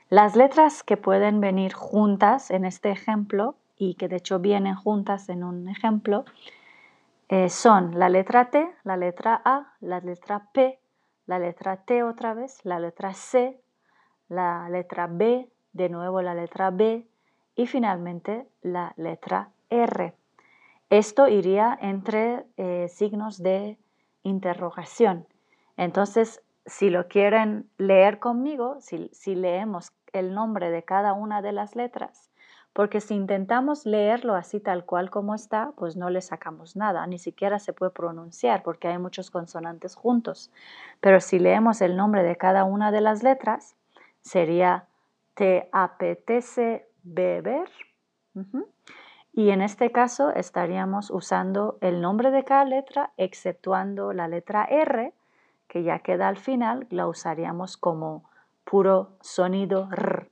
Las 0.10 0.36
letras 0.36 0.84
que 0.84 0.98
pueden 0.98 1.42
venir 1.42 1.74
juntas 1.74 2.52
en 2.52 2.66
este 2.66 2.92
ejemplo 2.92 3.56
y 3.78 3.96
que 3.96 4.08
de 4.08 4.18
hecho 4.18 4.40
vienen 4.40 4.76
juntas 4.76 5.30
en 5.30 5.44
un 5.44 5.68
ejemplo 5.68 6.26
eh, 7.28 7.50
son 7.50 7.98
la 7.98 8.10
letra 8.10 8.50
T, 8.52 8.70
la 8.84 8.98
letra 8.98 9.42
A, 9.44 9.74
la 9.82 10.00
letra 10.00 10.48
P, 10.54 10.80
la 11.26 11.40
letra 11.40 11.78
T 11.78 12.04
otra 12.04 12.34
vez, 12.34 12.60
la 12.64 12.80
letra 12.80 13.14
C, 13.14 13.60
la 14.28 14.70
letra 14.70 15.08
B, 15.10 15.50
de 15.74 15.90
nuevo 15.90 16.22
la 16.22 16.34
letra 16.34 16.72
B 16.72 17.06
y 17.56 17.68
finalmente 17.68 18.48
la 18.62 18.94
letra 18.98 19.50
R. 19.70 20.14
Esto 20.90 21.28
iría 21.28 21.78
entre 21.82 22.46
eh, 22.58 22.88
signos 22.90 23.42
de 23.42 23.78
interrogación. 24.24 25.28
Entonces, 25.78 26.42
si 26.66 26.90
lo 26.90 27.08
quieren 27.08 27.70
leer 27.78 28.20
conmigo, 28.20 28.80
si, 28.80 29.10
si, 29.14 29.36
leemos 29.36 29.92
el 30.14 30.34
nombre 30.34 30.72
de 30.72 30.84
cada 30.84 31.14
una 31.14 31.42
de 31.42 31.52
las 31.52 31.76
letras, 31.76 32.32
porque 32.76 33.00
si 33.00 33.16
intentamos 33.16 33.86
leerlo 33.86 34.36
así 34.36 34.60
tal 34.60 34.84
cual 34.84 35.10
como 35.10 35.34
está, 35.34 35.72
pues 35.78 35.96
no 35.96 36.10
le 36.10 36.20
sacamos 36.20 36.76
nada, 36.76 37.08
ni 37.08 37.18
siquiera 37.20 37.58
se 37.58 37.72
puede 37.72 37.94
pronunciar 37.94 38.64
porque 38.64 38.90
hay 38.90 38.98
muchos 38.98 39.32
consonantes 39.32 39.96
juntos. 39.96 40.52
Pero 41.00 41.22
si 41.22 41.40
leemos 41.40 41.80
el 41.80 41.96
nombre 41.96 42.22
de 42.22 42.36
cada 42.36 42.66
una 42.66 42.92
de 42.92 43.00
las 43.00 43.24
letras, 43.24 43.78
sería 44.20 44.90
te 45.36 45.70
apetece 45.72 46.86
beber. 47.04 47.70
Y 49.32 49.52
en 49.52 49.62
este 49.62 49.94
caso 49.94 50.32
estaríamos 50.32 51.12
usando 51.12 51.78
el 51.80 52.02
nombre 52.02 52.30
de 52.30 52.44
cada 52.44 52.66
letra, 52.66 53.14
exceptuando 53.16 54.12
la 54.12 54.28
letra 54.28 54.66
R, 54.66 55.14
que 55.70 55.84
ya 55.84 56.00
queda 56.00 56.28
al 56.28 56.38
final, 56.38 56.88
la 56.90 57.08
usaríamos 57.08 57.78
como 57.78 58.30
puro 58.66 59.12
sonido 59.22 59.88
R, 59.94 60.30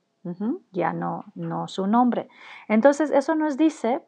ya 0.71 0.93
no, 0.93 1.25
no 1.35 1.67
su 1.67 1.87
nombre. 1.87 2.29
Entonces, 2.67 3.11
eso 3.11 3.35
nos 3.35 3.57
dice 3.57 4.01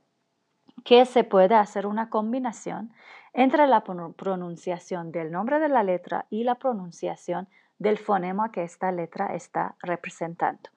que 0.83 1.05
se 1.05 1.23
puede 1.23 1.55
hacer 1.55 1.85
una 1.87 2.09
combinación 2.09 2.93
entre 3.33 3.67
la 3.67 3.83
pronunciación 3.83 5.11
del 5.11 5.31
nombre 5.31 5.59
de 5.59 5.69
la 5.69 5.83
letra 5.83 6.25
y 6.29 6.43
la 6.43 6.55
pronunciación 6.55 7.47
del 7.79 7.97
fonema 7.97 8.51
que 8.51 8.63
esta 8.63 8.91
letra 8.91 9.35
está 9.35 9.75
representando. 9.81 10.69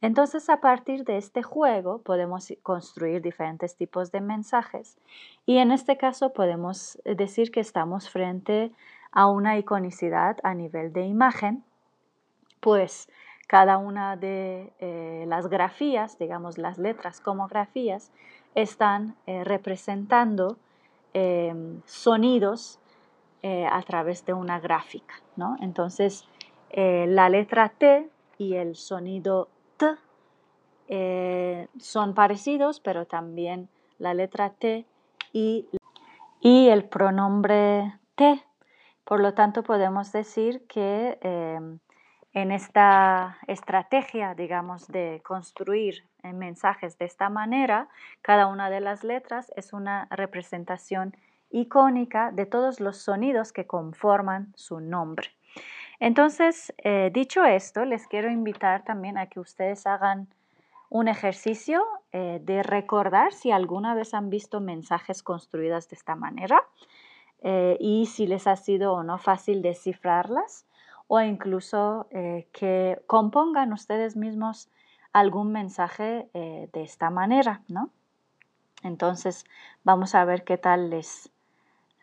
Entonces, 0.00 0.48
a 0.48 0.60
partir 0.60 1.04
de 1.04 1.18
este 1.18 1.42
juego 1.42 2.02
podemos 2.02 2.52
construir 2.62 3.20
diferentes 3.20 3.76
tipos 3.76 4.10
de 4.10 4.20
mensajes 4.20 4.98
y 5.46 5.58
en 5.58 5.70
este 5.70 5.98
caso 5.98 6.32
podemos 6.32 6.98
decir 7.04 7.50
que 7.50 7.60
estamos 7.60 8.08
frente 8.08 8.72
a 9.12 9.28
una 9.28 9.58
iconicidad 9.58 10.38
a 10.42 10.54
nivel 10.54 10.92
de 10.92 11.02
imagen, 11.02 11.64
pues 12.60 13.08
cada 13.50 13.78
una 13.78 14.14
de 14.14 14.72
eh, 14.78 15.24
las 15.26 15.48
grafías, 15.48 16.16
digamos 16.20 16.56
las 16.56 16.78
letras 16.78 17.20
como 17.20 17.48
grafías, 17.48 18.12
están 18.54 19.16
eh, 19.26 19.42
representando 19.42 20.56
em, 21.14 21.82
sonidos 21.84 22.78
a 23.42 23.80
través 23.86 24.26
de 24.26 24.34
una 24.34 24.60
gráfica. 24.60 25.14
¿no? 25.34 25.56
Entonces, 25.62 26.28
la 26.74 27.30
letra 27.30 27.70
T 27.70 28.10
y 28.36 28.56
el 28.56 28.76
sonido 28.76 29.48
eh, 30.92 31.68
son 31.78 32.14
parecidos, 32.14 32.80
pero 32.80 33.06
también 33.06 33.68
la 33.98 34.12
letra 34.12 34.50
T 34.50 34.84
y, 35.32 35.68
y 36.40 36.68
el 36.68 36.84
pronombre 36.84 37.96
T. 38.16 38.42
Por 39.04 39.20
lo 39.20 39.32
tanto, 39.34 39.62
podemos 39.62 40.10
decir 40.10 40.66
que 40.66 41.16
em, 41.22 41.78
en 42.32 42.52
esta 42.52 43.38
estrategia, 43.48 44.34
digamos, 44.34 44.86
de 44.86 45.20
construir 45.24 46.06
eh, 46.22 46.32
mensajes 46.32 46.96
de 46.98 47.04
esta 47.04 47.28
manera, 47.28 47.88
cada 48.22 48.46
una 48.46 48.70
de 48.70 48.80
las 48.80 49.02
letras 49.02 49.52
es 49.56 49.72
una 49.72 50.06
representación 50.10 51.16
icónica 51.50 52.30
de 52.30 52.46
todos 52.46 52.78
los 52.78 52.98
sonidos 52.98 53.52
que 53.52 53.66
conforman 53.66 54.52
su 54.54 54.80
nombre. 54.80 55.30
Entonces, 55.98 56.72
eh, 56.78 57.10
dicho 57.12 57.44
esto, 57.44 57.84
les 57.84 58.06
quiero 58.06 58.30
invitar 58.30 58.84
también 58.84 59.18
a 59.18 59.26
que 59.26 59.40
ustedes 59.40 59.86
hagan 59.86 60.28
un 60.88 61.08
ejercicio 61.08 61.84
eh, 62.12 62.40
de 62.42 62.62
recordar 62.62 63.32
si 63.32 63.50
alguna 63.50 63.94
vez 63.94 64.14
han 64.14 64.30
visto 64.30 64.60
mensajes 64.60 65.22
construidos 65.22 65.88
de 65.88 65.96
esta 65.96 66.14
manera 66.14 66.62
y 67.78 68.04
si 68.04 68.26
les 68.26 68.46
ha 68.46 68.54
sido 68.54 68.92
o 68.92 69.02
no 69.02 69.16
fácil 69.16 69.62
descifrarlas 69.62 70.66
o 71.12 71.20
incluso 71.20 72.06
eh, 72.10 72.46
que 72.52 73.02
compongan 73.06 73.72
ustedes 73.72 74.16
mismos 74.16 74.70
algún 75.12 75.50
mensaje 75.50 76.30
de 76.32 76.82
esta 76.82 77.10
manera, 77.10 77.62
¿no? 77.66 77.90
Entonces 78.84 79.44
vamos 79.82 80.14
a 80.14 80.24
ver 80.24 80.44
qué 80.44 80.56
tal 80.56 80.90
les, 80.90 81.32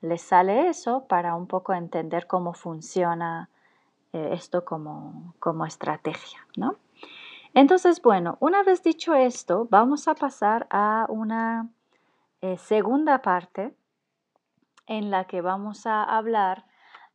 les 0.02 0.22
sale 0.22 0.68
eso 0.68 1.06
para 1.08 1.36
un 1.36 1.48
poco 1.48 1.74
entender 1.74 2.28
cómo 2.28 2.54
funciona 2.54 3.50
eh, 4.14 4.30
esto 4.34 4.64
como, 4.64 5.34
como 5.40 5.66
estrategia, 5.66 6.40
¿no? 6.56 6.76
Entonces, 7.54 8.02
bueno, 8.02 8.38
una 8.40 8.62
vez 8.62 8.84
dicho 8.84 9.16
esto, 9.16 9.68
vamos 9.70 10.08
a 10.08 10.14
pasar 10.14 10.68
a 10.70 11.08
una 11.10 11.70
eh, 12.42 12.58
segunda 12.58 13.22
parte 13.22 13.76
en 14.86 15.10
la 15.10 15.26
que 15.26 15.42
vamos 15.42 15.88
a 15.88 16.04
hablar 16.04 16.66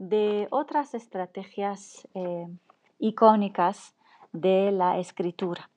de 0.02 0.48
otras 0.50 0.94
estrategias 0.94 2.08
eh, 2.14 2.48
icónicas 2.98 3.94
de 4.32 4.72
la 4.72 4.98
escritura 4.98 5.70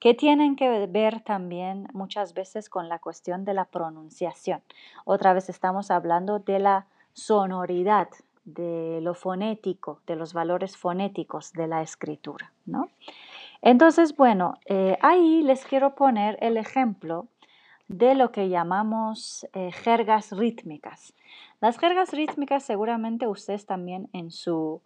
que 0.00 0.14
tienen 0.14 0.56
que 0.56 0.86
ver 0.86 1.20
también 1.20 1.88
muchas 1.92 2.34
veces 2.34 2.68
con 2.68 2.88
la 2.88 2.98
cuestión 2.98 3.44
de 3.44 3.54
la 3.54 3.64
pronunciación. 3.64 4.62
Otra 5.04 5.32
vez 5.32 5.48
estamos 5.48 5.90
hablando 5.90 6.38
de 6.40 6.58
la 6.58 6.86
sonoridad, 7.12 8.08
de 8.44 9.00
lo 9.02 9.14
fonético, 9.14 10.00
de 10.06 10.16
los 10.16 10.32
valores 10.32 10.76
fonéticos 10.76 11.52
de 11.52 11.66
la 11.66 11.82
escritura. 11.82 12.52
¿no? 12.64 12.88
Entonces, 13.62 14.16
bueno, 14.16 14.54
eh, 14.66 14.96
ahí 15.02 15.42
les 15.42 15.64
quiero 15.64 15.94
poner 15.94 16.38
el 16.40 16.56
ejemplo 16.56 17.26
de 17.88 18.14
lo 18.14 18.30
que 18.32 18.48
llamamos 18.48 19.46
eh, 19.54 19.72
jergas 19.72 20.32
rítmicas. 20.32 21.14
Las 21.60 21.78
jergas 21.78 22.12
rítmicas 22.12 22.62
seguramente 22.62 23.26
ustedes 23.26 23.66
también 23.66 24.08
en 24.12 24.30
su 24.30 24.82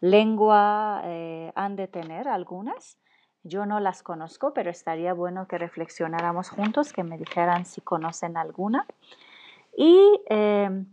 lengua 0.00 1.02
eh, 1.04 1.52
han 1.56 1.76
de 1.76 1.88
tener 1.88 2.28
algunas. 2.28 2.98
Yo 3.42 3.66
no 3.66 3.80
las 3.80 4.02
conozco, 4.02 4.54
pero 4.54 4.70
estaría 4.70 5.12
bueno 5.12 5.46
que 5.46 5.58
reflexionáramos 5.58 6.48
juntos, 6.48 6.92
que 6.92 7.04
me 7.04 7.18
dijeran 7.18 7.66
si 7.66 7.80
conocen 7.80 8.36
alguna. 8.36 8.86
Y 9.76 10.20
eh, 10.30 10.84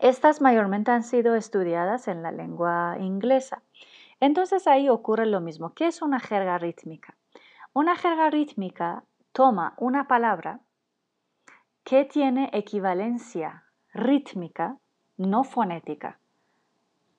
estas 0.00 0.40
mayormente 0.40 0.92
han 0.92 1.02
sido 1.02 1.34
estudiadas 1.34 2.08
en 2.08 2.22
la 2.22 2.30
lengua 2.30 2.96
inglesa. 3.00 3.62
Entonces 4.20 4.66
ahí 4.66 4.88
ocurre 4.88 5.26
lo 5.26 5.40
mismo. 5.40 5.74
¿Qué 5.74 5.86
es 5.88 6.00
una 6.00 6.20
jerga 6.20 6.56
rítmica? 6.58 7.14
Una 7.74 7.96
jerga 7.96 8.30
rítmica 8.30 9.04
toma 9.32 9.74
una 9.76 10.08
palabra 10.08 10.60
que 11.86 12.04
tiene 12.04 12.50
equivalencia 12.52 13.64
rítmica, 13.94 14.76
no 15.16 15.42
fonética. 15.44 16.18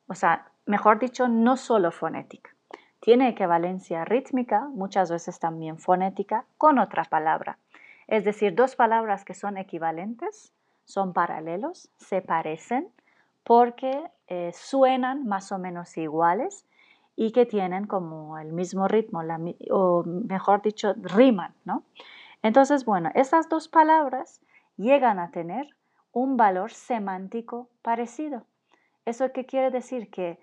O 0.08 0.14
sea, 0.14 0.52
mejor 0.68 1.00
dicho, 1.00 1.28
no 1.28 1.58
solo 1.58 1.90
fonética 1.92 2.52
tiene 3.00 3.30
equivalencia 3.30 4.06
rítmica, 4.06 4.68
muchas 4.68 5.12
veces 5.12 5.40
también 5.40 5.78
fonética, 5.78 6.46
con 6.58 6.80
otra 6.80 7.04
palabra. 7.06 7.58
Es 8.08 8.24
decir, 8.26 8.56
dos 8.56 8.76
palabras 8.76 9.24
que 9.24 9.34
son 9.34 9.58
equivalentes, 9.58 10.54
son 10.86 11.14
paralelos, 11.14 11.90
se 11.98 12.22
parecen 12.22 12.90
porque 13.44 14.12
eh, 14.28 14.52
suenan 14.54 15.26
más 15.26 15.52
o 15.52 15.58
menos 15.58 15.98
iguales 15.98 16.66
y 17.16 17.32
que 17.32 17.46
tienen 17.46 17.88
como 17.88 18.38
el 18.38 18.52
mismo 18.52 18.88
ritmo, 18.88 19.22
o 19.72 20.04
mejor 20.04 20.62
dicho, 20.62 20.94
riman, 20.98 21.54
¿no? 21.66 21.84
Entonces, 22.44 22.86
bueno, 22.86 23.10
estas 23.16 23.50
dos 23.50 23.68
palabras 23.68 24.42
llegan 24.78 25.20
a 25.20 25.32
tener 25.32 25.68
un 26.12 26.38
valor 26.38 26.72
semántico 26.72 27.70
parecido. 27.82 28.44
¿Eso 29.06 29.32
qué 29.32 29.46
quiere 29.46 29.72
decir? 29.72 30.10
Que 30.10 30.40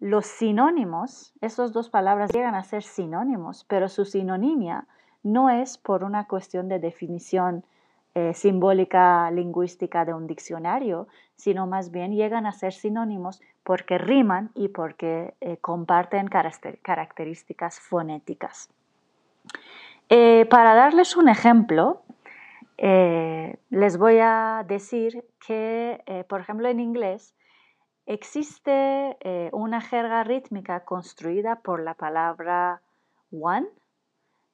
los 0.00 0.26
sinónimos, 0.26 1.32
esas 1.40 1.72
dos 1.72 1.90
palabras 1.90 2.30
llegan 2.32 2.54
a 2.54 2.64
ser 2.64 2.82
sinónimos, 2.82 3.64
pero 3.68 3.88
su 3.88 4.04
sinonimia 4.04 4.86
no 5.22 5.50
es 5.50 5.78
por 5.78 6.04
una 6.04 6.26
cuestión 6.26 6.68
de 6.68 6.78
definición 6.78 7.64
eh, 8.14 8.34
simbólica 8.34 9.30
lingüística 9.30 10.04
de 10.04 10.14
un 10.14 10.26
diccionario, 10.26 11.08
sino 11.36 11.66
más 11.66 11.90
bien 11.90 12.14
llegan 12.14 12.46
a 12.46 12.52
ser 12.52 12.72
sinónimos 12.72 13.40
porque 13.62 13.98
riman 13.98 14.50
y 14.54 14.68
porque 14.68 15.34
eh, 15.40 15.58
comparten 15.58 16.28
características 16.28 17.80
fonéticas. 17.80 18.70
Eh, 20.08 20.46
para 20.50 20.74
darles 20.74 21.16
un 21.16 21.28
ejemplo, 21.28 22.02
les 22.78 23.98
voy 23.98 24.18
a 24.20 24.64
decir 24.66 25.24
que, 25.44 26.24
por 26.28 26.40
ejemplo, 26.40 26.68
en 26.68 26.80
inglés, 26.80 27.34
Existe 28.08 29.18
eh, 29.20 29.50
una 29.52 29.82
jerga 29.82 30.24
rítmica 30.24 30.86
construida 30.86 31.56
por 31.56 31.82
la 31.82 31.92
palabra 31.92 32.80
one, 33.30 33.68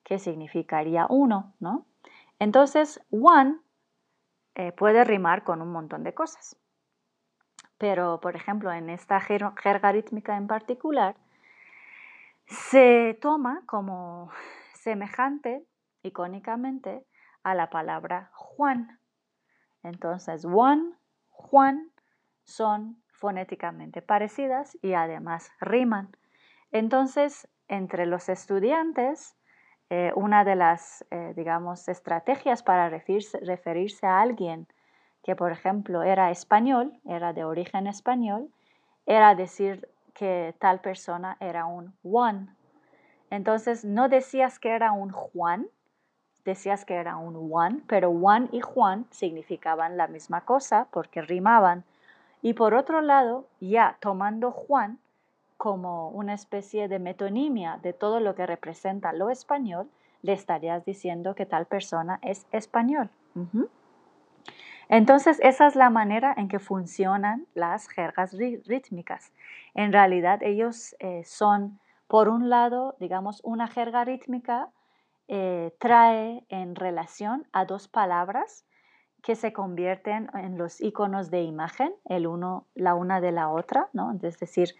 que 0.03 0.19
significaría 0.19 1.07
uno, 1.09 1.55
¿no? 1.61 1.87
Entonces, 2.41 3.01
one 3.13 3.61
eh, 4.57 4.73
puede 4.73 5.05
rimar 5.05 5.45
con 5.45 5.63
un 5.63 5.71
montón 5.71 6.03
de 6.03 6.13
cosas. 6.13 6.57
Pero, 7.79 8.19
por 8.21 8.35
ejemplo, 8.35 8.73
en 8.73 8.91
esta 8.91 9.21
jerga 9.21 9.93
rítmica 9.93 10.37
en 10.37 10.49
particular, 10.49 11.15
se 12.47 13.17
toma 13.23 13.63
como 13.67 14.33
semejante, 14.75 15.65
icónicamente, 16.03 17.07
a 17.45 17.55
la 17.55 17.71
palabra 17.71 18.31
Juan. 18.33 18.99
Entonces, 19.83 20.45
one, 20.45 20.95
Juan 21.29 21.91
son 22.43 23.03
fonéticamente 23.13 24.03
parecidas 24.03 24.77
y 24.83 24.95
además 24.95 25.51
riman. 25.61 26.17
Entonces, 26.73 27.49
entre 27.69 28.07
los 28.07 28.29
estudiantes, 28.29 29.37
eh, 29.91 30.13
una 30.17 30.45
de 30.45 30.57
las, 30.57 31.05
eh, 31.11 31.33
digamos, 31.37 31.89
estrategias 31.89 32.63
para 32.63 32.89
referirse 32.89 34.07
a 34.07 34.21
alguien 34.21 34.67
que, 35.23 35.37
por 35.37 35.53
ejemplo, 35.53 36.03
era 36.03 36.31
español, 36.31 36.99
era 37.05 37.33
de 37.33 37.45
origen 37.45 37.87
español, 37.87 38.51
era 39.07 39.35
decir 39.35 39.89
que 40.15 40.55
tal 40.59 40.81
persona 40.81 41.37
era 41.41 41.67
un 41.67 41.95
Juan. 42.03 42.57
Entonces, 43.31 43.85
no 43.85 44.09
decías 44.09 44.59
que 44.59 44.71
era 44.71 44.93
un 44.93 45.11
Juan, 45.11 45.67
decías 46.45 46.85
que 46.85 46.95
era 46.95 47.17
un 47.17 47.49
Juan, 47.49 47.83
pero 47.87 48.13
Juan 48.13 48.49
y 48.53 48.61
Juan 48.61 49.07
significaban 49.11 49.97
la 49.97 50.07
misma 50.07 50.43
cosa 50.43 50.87
porque 50.91 51.23
rimaban. 51.23 51.85
Y 52.43 52.53
por 52.55 52.75
otro 52.75 53.01
lado, 53.01 53.47
ya 53.61 53.97
tomando 54.01 54.51
Juan 54.51 54.99
como 55.57 56.11
una 56.11 56.35
especie 56.35 56.89
de 56.89 56.99
metonimia 56.99 57.79
de 57.83 57.93
todo 57.93 58.21
lo 58.21 58.35
que 58.35 58.47
representa 58.47 59.13
lo 59.13 59.31
español, 59.31 59.89
le 60.23 60.33
estarías 60.33 60.85
diciendo 60.85 61.35
que 61.35 61.47
tal 61.47 61.67
persona 61.67 62.19
es 62.23 62.47
español. 62.53 63.11
Entonces, 64.89 65.39
esa 65.43 65.67
es 65.67 65.77
la 65.77 65.91
manera 65.91 66.35
en 66.37 66.49
que 66.49 66.59
funcionan 66.59 67.47
las 67.55 67.89
jergas 67.89 68.35
rítmicas. 68.67 69.33
En 69.75 69.93
realidad, 69.93 70.43
ellos 70.43 70.95
eh, 70.99 71.23
son, 71.25 71.79
por 72.07 72.29
un 72.29 72.51
lado, 72.51 72.97
digamos, 73.01 73.41
una 73.45 73.69
jerga 73.69 74.05
rítmica 74.05 74.69
eh, 75.29 75.75
trae 75.79 76.45
en 76.49 76.75
relación 76.75 77.47
a 77.53 77.65
dos 77.65 77.89
palabras 77.89 78.65
que 79.23 79.37
se 79.37 79.55
convierten 79.55 80.29
en 80.35 80.59
los 80.59 80.83
iconos 80.83 81.31
de 81.31 81.43
imagen, 81.43 81.95
el 82.05 82.27
uno, 82.27 82.67
la 82.75 82.95
una 82.95 83.23
de 83.23 83.33
la 83.33 83.49
otra, 83.49 83.89
¿no? 83.95 84.13
Es 84.23 84.39
decir, 84.39 84.75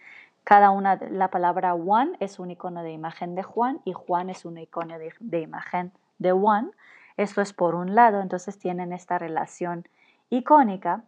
cada 0.45 0.71
una, 0.71 0.97
la 0.97 1.29
palabra 1.29 1.73
Juan 1.73 2.15
es 2.21 2.39
un 2.39 2.51
icono 2.51 2.83
de 2.83 2.93
imagen 2.93 3.35
de 3.35 3.43
Juan 3.43 3.81
y 3.87 3.95
Juan 3.95 4.29
es 4.29 4.45
un 4.45 4.59
icono 4.59 4.99
de, 4.99 5.41
imagen 5.41 5.93
de 6.19 6.33
Juan. 6.33 6.73
Esto 7.17 7.41
es 7.41 7.55
por 7.55 7.75
un 7.75 7.95
lado, 7.95 8.21
entonces 8.21 8.59
tienen 8.59 8.93
esta 8.93 9.19
relación 9.19 9.89
icónica, 10.29 11.05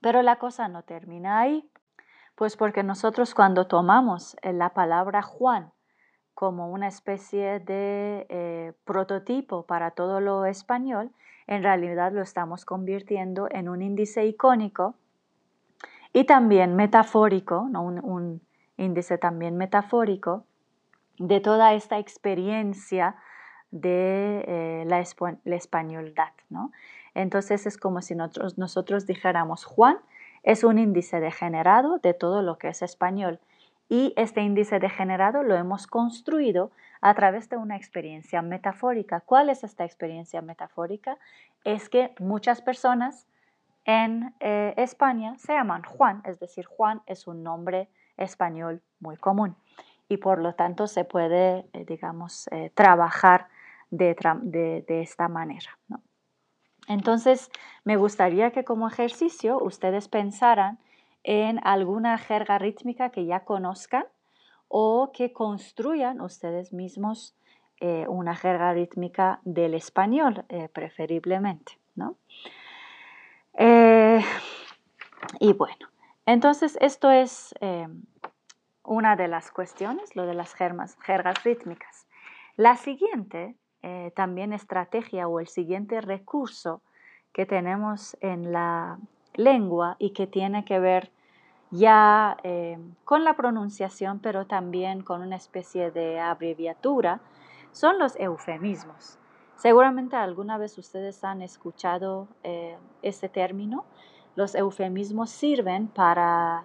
pero 0.00 0.22
la 0.22 0.36
cosa 0.36 0.68
no 0.68 0.84
termina 0.84 1.40
ahí, 1.40 1.68
pues 2.36 2.56
porque 2.56 2.84
nosotros 2.84 3.34
cuando 3.34 3.66
tomamos 3.66 4.36
la 4.44 4.68
palabra 4.68 5.22
Juan 5.22 5.72
como 6.42 6.72
una 6.72 6.88
especie 6.88 7.60
de 7.60 8.26
eh, 8.28 8.72
prototipo 8.84 9.62
para 9.62 9.92
todo 9.92 10.18
lo 10.18 10.44
español, 10.44 11.12
en 11.46 11.62
realidad 11.62 12.10
lo 12.10 12.20
estamos 12.20 12.64
convirtiendo 12.64 13.46
en 13.48 13.68
un 13.68 13.80
índice 13.80 14.26
icónico 14.26 14.96
y 16.12 16.24
también 16.24 16.74
metafórico, 16.74 17.60
un, 17.60 18.40
índice 18.76 19.18
también 19.18 19.56
metafórico 19.56 20.44
de 21.16 21.38
toda 21.38 21.74
esta 21.74 22.00
experiencia 22.00 23.14
de 23.70 24.44
eh, 24.48 24.84
la, 24.84 24.98
españoldad. 25.54 26.32
Entonces 27.14 27.66
es 27.66 27.76
como 27.78 28.02
si 28.02 28.16
nosotros, 28.16 28.58
nosotros 28.58 29.06
dijéramos, 29.06 29.64
Juan 29.64 29.98
es 30.42 30.64
un 30.64 30.80
índice 30.80 31.20
degenerado 31.20 31.98
de 31.98 32.14
todo 32.14 32.42
lo 32.42 32.58
que 32.58 32.66
es 32.66 32.82
español 32.82 33.38
y 33.88 34.14
este 34.16 34.40
índice 34.40 34.78
degenerado 34.78 35.42
lo 35.42 35.54
hemos 35.54 35.86
construido 35.86 36.70
a 37.00 37.14
través 37.14 37.48
de 37.48 37.56
una 37.56 37.76
experiencia 37.76 38.40
metafórica. 38.42 39.20
¿Cuál 39.20 39.50
es 39.50 39.64
esta 39.64 39.84
experiencia 39.84 40.40
metafórica? 40.40 41.18
Es 41.64 41.88
que 41.88 42.14
muchas 42.18 42.62
personas 42.62 43.26
en 43.84 44.34
eh, 44.40 44.74
España 44.76 45.36
se 45.38 45.52
llaman 45.52 45.82
Juan, 45.82 46.22
es 46.24 46.38
decir, 46.38 46.64
Juan 46.64 47.02
es 47.06 47.26
un 47.26 47.42
nombre 47.42 47.88
español 48.16 48.80
muy 49.00 49.16
común 49.16 49.56
y 50.08 50.18
por 50.18 50.38
lo 50.38 50.54
tanto 50.54 50.86
se 50.86 51.04
puede, 51.04 51.66
eh, 51.72 51.84
digamos, 51.86 52.46
eh, 52.52 52.70
trabajar 52.74 53.48
de, 53.90 54.84
esta 54.88 55.28
manera. 55.28 55.78
Entonces, 56.88 57.50
me 57.84 57.96
gustaría 57.96 58.50
que 58.50 58.64
como 58.64 58.88
ejercicio 58.88 59.58
ustedes 59.62 60.08
pensaran 60.08 60.78
en 61.24 61.60
alguna 61.64 62.18
jerga 62.18 62.58
rítmica 62.58 63.10
que 63.10 63.26
ya 63.26 63.40
conozcan 63.40 64.04
o 64.68 65.12
que 65.12 65.32
construyan 65.32 66.20
ustedes 66.20 66.72
mismos 66.72 67.36
eh, 67.84 68.06
una 68.08 68.34
jerga 68.36 68.72
rítmica 68.72 69.40
del 69.42 69.74
español, 69.74 70.44
eh, 70.48 70.68
preferiblemente. 70.68 71.78
¿no? 71.94 72.16
Eh, 73.54 74.22
y 75.40 75.52
bueno, 75.52 75.88
entonces 76.24 76.78
esto 76.80 77.10
es 77.10 77.54
una 78.84 79.16
de 79.16 79.28
las 79.28 79.50
cuestiones, 79.50 80.16
lo 80.16 80.26
de 80.26 80.34
las 80.34 80.54
jergas 80.54 81.44
rítmicas. 81.44 82.06
La 82.56 82.76
siguiente, 82.76 83.56
también 84.14 84.52
estrategia 84.52 85.26
o 85.26 85.40
el 85.40 85.48
siguiente 85.48 86.00
recurso 86.00 86.82
que 87.32 87.46
tenemos 87.46 88.16
en 88.20 88.52
la 88.52 88.98
lengua 89.34 89.96
y 89.98 90.10
que 90.10 90.26
tiene 90.26 90.64
que 90.64 90.78
ver 90.78 91.10
ya 91.70 92.36
eh, 92.42 92.78
con 93.04 93.24
la 93.24 93.34
pronunciación, 93.34 94.18
pero 94.18 94.46
también 94.46 95.02
con 95.02 95.22
una 95.22 95.36
especie 95.36 95.90
de 95.90 96.20
abreviatura, 96.20 97.20
son 97.72 97.98
los 97.98 98.14
eufemismos. 98.16 99.18
Seguramente 99.56 100.16
alguna 100.16 100.58
vez 100.58 100.76
ustedes 100.76 101.24
han 101.24 101.40
escuchado 101.40 102.28
eh, 102.42 102.76
este 103.00 103.28
término. 103.28 103.84
Los 104.34 104.54
eufemismos 104.54 105.30
sirven 105.30 105.88
para 105.88 106.64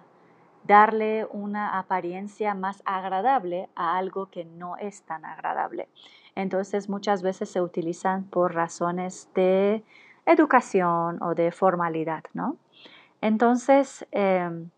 darle 0.64 1.26
una 1.30 1.78
apariencia 1.78 2.54
más 2.54 2.82
agradable 2.84 3.70
a 3.74 3.96
algo 3.96 4.26
que 4.26 4.44
no 4.44 4.76
es 4.76 5.02
tan 5.02 5.24
agradable. 5.24 5.88
Entonces 6.34 6.88
muchas 6.88 7.22
veces 7.22 7.48
se 7.48 7.62
utilizan 7.62 8.24
por 8.24 8.54
razones 8.54 9.30
de 9.34 9.84
educación 10.28 11.22
o 11.22 11.34
de 11.34 11.50
formalidad, 11.50 12.24
¿no? 12.34 12.56
Entonces, 13.20 14.06
em, 14.12 14.70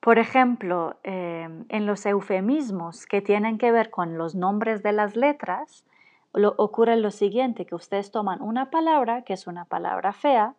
por 0.00 0.18
ejemplo, 0.18 0.96
em, 1.02 1.64
en 1.68 1.86
los 1.86 2.06
eufemismos 2.06 3.06
que 3.06 3.20
tienen 3.20 3.58
que 3.58 3.70
ver 3.70 3.90
con 3.90 4.18
los 4.18 4.34
nombres 4.34 4.82
de 4.82 4.92
las 4.92 5.16
letras, 5.16 5.84
ocurre 6.32 6.96
lo 6.96 7.10
siguiente, 7.10 7.66
que 7.66 7.74
ustedes 7.74 8.10
toman 8.10 8.40
una 8.42 8.70
palabra 8.70 9.22
que 9.22 9.32
es 9.32 9.46
una 9.46 9.64
palabra 9.64 10.12
fea, 10.12 10.54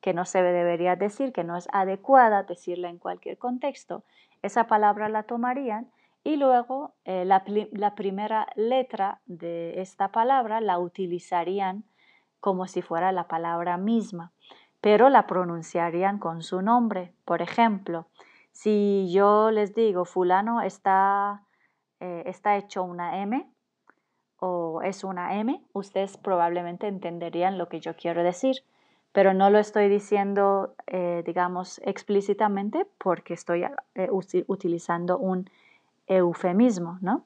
que 0.00 0.12
no 0.12 0.24
se 0.24 0.42
debería 0.42 0.96
decir, 0.96 1.32
que 1.32 1.44
no 1.44 1.56
es 1.56 1.68
adecuada 1.72 2.42
decirla 2.42 2.88
en 2.90 2.98
cualquier 2.98 3.38
contexto, 3.38 4.02
esa 4.42 4.66
palabra 4.66 5.08
la 5.08 5.22
tomarían 5.22 5.88
y 6.24 6.36
luego 6.36 6.92
eh, 7.04 7.24
la, 7.24 7.94
primera 7.94 8.48
letra 8.56 9.20
de 9.26 9.80
esta 9.80 10.08
palabra 10.08 10.60
la 10.60 10.78
utilizarían 10.78 11.84
como 12.42 12.66
si 12.66 12.82
fuera 12.82 13.12
la 13.12 13.28
palabra 13.28 13.76
misma, 13.76 14.32
pero 14.80 15.08
la 15.08 15.28
pronunciarían 15.28 16.18
con 16.18 16.42
su 16.42 16.60
nombre. 16.60 17.14
Por 17.24 17.40
ejemplo, 17.40 18.08
si 18.50 19.08
yo 19.12 19.52
les 19.52 19.76
digo 19.76 20.04
fulano 20.04 20.60
está, 20.60 21.44
eh, 22.00 22.24
está 22.26 22.56
hecho 22.56 22.82
una 22.82 23.22
M 23.22 23.48
o 24.40 24.82
es 24.82 25.04
una 25.04 25.38
M, 25.38 25.64
ustedes 25.72 26.16
probablemente 26.16 26.88
entenderían 26.88 27.58
lo 27.58 27.68
que 27.68 27.78
yo 27.78 27.94
quiero 27.94 28.24
decir, 28.24 28.56
pero 29.12 29.34
no 29.34 29.48
lo 29.48 29.60
estoy 29.60 29.88
diciendo, 29.88 30.74
eh, 30.88 31.22
digamos, 31.24 31.80
explícitamente 31.84 32.88
porque 32.98 33.34
estoy 33.34 33.66
eh, 33.94 34.08
utilizando 34.48 35.16
un 35.16 35.48
eufemismo, 36.08 36.98
¿no? 37.02 37.22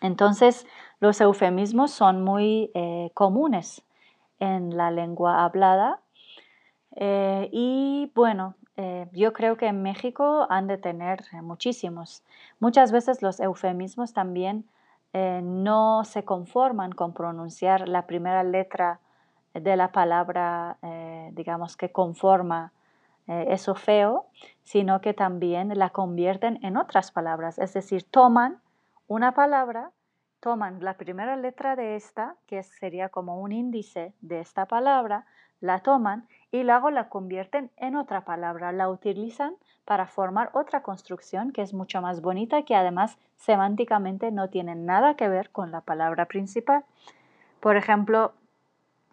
Entonces, 0.00 0.66
los 1.00 1.20
eufemismos 1.20 1.90
son 1.90 2.24
muy 2.24 2.72
comunes 3.14 3.84
en 4.42 4.76
la 4.76 4.90
lengua 4.90 5.44
hablada. 5.44 6.00
Eh, 6.96 7.48
y 7.52 8.10
bueno, 8.12 8.56
eh, 8.76 9.06
yo 9.12 9.32
creo 9.32 9.56
que 9.56 9.66
en 9.66 9.82
México 9.82 10.48
han 10.50 10.66
de 10.66 10.78
tener 10.78 11.22
muchísimos. 11.42 12.24
Muchas 12.58 12.90
veces 12.90 13.22
los 13.22 13.38
eufemismos 13.38 14.12
también 14.12 14.64
eh, 15.12 15.40
no 15.44 16.02
se 16.04 16.24
conforman 16.24 16.90
con 16.90 17.14
pronunciar 17.14 17.88
la 17.88 18.06
primera 18.06 18.42
letra 18.42 18.98
de 19.54 19.76
la 19.76 19.92
palabra, 19.92 20.78
digamos, 21.32 21.76
que 21.76 21.92
conforma 21.92 22.72
eso 23.26 23.74
feo, 23.74 24.24
sino 24.62 25.02
que 25.02 25.12
también 25.12 25.78
la 25.78 25.90
convierten 25.90 26.58
en 26.62 26.78
otras 26.78 27.10
palabras. 27.10 27.58
Es 27.58 27.74
decir, 27.74 28.02
toman 28.02 28.62
una 29.08 29.34
palabra 29.34 29.90
toman 30.42 30.82
la 30.82 30.94
primera 30.94 31.36
letra 31.36 31.76
de 31.76 31.94
esta, 31.94 32.34
que 32.48 32.64
sería 32.64 33.08
como 33.08 33.40
un 33.40 33.52
índice 33.52 34.12
de 34.22 34.40
esta 34.40 34.66
palabra, 34.66 35.24
la 35.60 35.78
toman 35.78 36.26
y 36.50 36.64
luego 36.64 36.90
la 36.90 37.08
convierten 37.08 37.70
en 37.76 37.94
otra 37.94 38.22
palabra, 38.22 38.72
la 38.72 38.88
utilizan 38.88 39.54
para 39.84 40.06
formar 40.06 40.50
otra 40.52 40.82
construcción 40.82 41.52
que 41.52 41.62
es 41.62 41.72
mucho 41.72 42.02
más 42.02 42.20
bonita, 42.20 42.64
que 42.64 42.74
además 42.74 43.18
semánticamente 43.36 44.32
no 44.32 44.50
tiene 44.50 44.74
nada 44.74 45.14
que 45.14 45.28
ver 45.28 45.50
con 45.50 45.70
la 45.70 45.80
palabra 45.80 46.26
principal. 46.26 46.84
Por 47.60 47.76
ejemplo, 47.76 48.32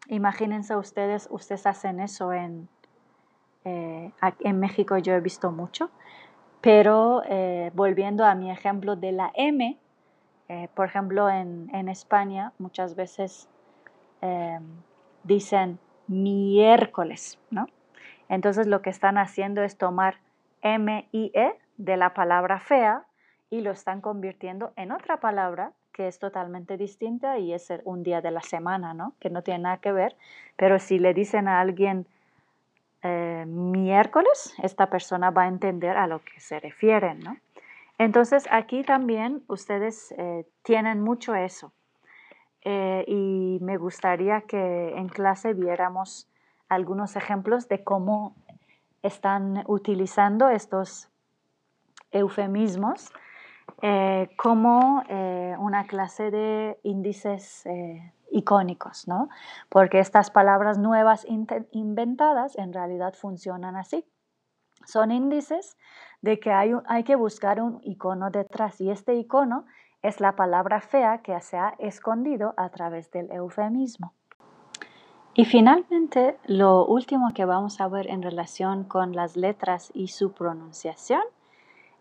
imagínense 0.07 0.75
ustedes, 0.75 1.27
ustedes 1.29 1.67
hacen 1.67 1.99
eso 1.99 2.33
en, 2.33 2.67
eh, 3.65 4.11
en 4.39 4.59
México, 4.59 4.97
yo 4.97 5.13
he 5.13 5.21
visto 5.21 5.51
mucho, 5.51 5.91
pero 6.59 7.21
eh, 7.27 7.69
volviendo 7.75 8.25
a 8.25 8.33
mi 8.33 8.49
ejemplo 8.49 8.95
de 8.95 9.11
la 9.11 9.31
M, 9.35 9.77
eh, 10.49 10.67
por 10.73 10.87
ejemplo, 10.87 11.29
en, 11.29 11.89
España 11.89 12.53
muchas 12.57 12.95
veces 12.95 13.47
em, 14.21 14.63
dicen 15.23 15.79
miércoles, 16.07 17.39
¿no? 17.51 17.67
Entonces 18.29 18.65
lo 18.67 18.81
que 18.81 18.89
están 18.89 19.17
haciendo 19.17 19.61
es 19.61 19.77
tomar 19.77 20.15
M-I-E 20.61 21.53
de 21.77 21.97
la 21.97 22.13
palabra 22.13 22.59
fea 22.59 23.05
y 23.51 23.61
lo 23.61 23.71
están 23.71 24.01
convirtiendo 24.01 24.73
en 24.75 24.91
otra 24.91 25.19
palabra 25.19 25.71
que 25.93 26.07
es 26.07 26.17
totalmente 26.17 26.77
distinta 26.77 27.37
y 27.37 27.53
es 27.53 27.71
un 27.83 28.03
día 28.03 28.21
de 28.21 28.31
la 28.31 28.41
semana, 28.41 28.93
¿no? 28.93 29.13
Que 29.19 29.29
no 29.29 29.43
tiene 29.43 29.63
nada 29.63 29.77
que 29.77 29.91
ver. 29.91 30.15
Pero 30.55 30.79
si 30.79 30.97
le 30.97 31.13
dicen 31.13 31.47
a 31.47 31.59
alguien 31.59 32.07
eh, 33.03 33.45
miércoles, 33.47 34.55
esta 34.63 34.89
persona 34.89 35.29
va 35.29 35.43
a 35.43 35.47
entender 35.47 35.97
a 35.97 36.07
lo 36.07 36.19
que 36.19 36.39
se 36.39 36.59
refieren, 36.59 37.19
¿no? 37.19 37.37
Entonces 37.99 38.47
aquí 38.49 38.83
también 38.83 39.43
ustedes 39.47 40.13
eh, 40.17 40.47
tienen 40.63 41.01
mucho 41.01 41.35
eso 41.35 41.73
eh, 42.63 43.03
y 43.05 43.59
me 43.61 43.75
gustaría 43.75 44.41
que 44.41 44.95
en 44.95 45.09
clase 45.09 45.53
viéramos 45.53 46.29
algunos 46.69 47.17
ejemplos 47.17 47.67
de 47.67 47.83
cómo 47.83 48.35
están 49.03 49.65
utilizando 49.67 50.47
estos 50.47 51.09
eufemismos 52.11 53.11
eh, 53.81 54.29
como 54.37 55.03
una 55.59 55.85
clase 55.85 56.31
de 56.31 56.79
índices 56.83 57.65
icónicos, 58.31 59.07
¿no? 59.07 59.29
Porque 59.67 59.99
estas 59.99 60.31
palabras 60.31 60.77
nuevas 60.77 61.25
inventadas 61.71 62.57
en 62.57 62.71
realidad 62.71 63.13
funcionan 63.13 63.75
así. 63.75 64.05
Son 64.89 65.11
índices 65.11 65.77
de 66.21 66.39
que 66.39 66.51
hay, 66.51 66.71
hay 66.87 67.03
que 67.03 67.15
buscar 67.15 67.61
un 67.61 67.79
icono 67.83 68.31
detrás 68.31 68.81
y 68.81 68.89
este 68.89 69.13
icono 69.15 69.65
es 70.01 70.19
la 70.19 70.35
palabra 70.35 70.81
fea 70.81 71.21
que 71.21 71.39
se 71.41 71.57
ha 71.57 71.75
escondido 71.77 72.55
a 72.57 72.69
través 72.69 73.11
del 73.11 73.31
eufemismo. 73.31 74.13
Y 75.35 75.45
finalmente, 75.45 76.39
lo 76.47 76.85
último 76.85 77.29
que 77.35 77.45
vamos 77.45 77.79
a 77.79 77.87
ver 77.87 78.09
en 78.09 78.23
relación 78.23 78.83
con 78.83 79.15
las 79.15 79.37
letras 79.37 79.91
y 79.93 80.07
su 80.07 80.31
pronunciación 80.31 81.21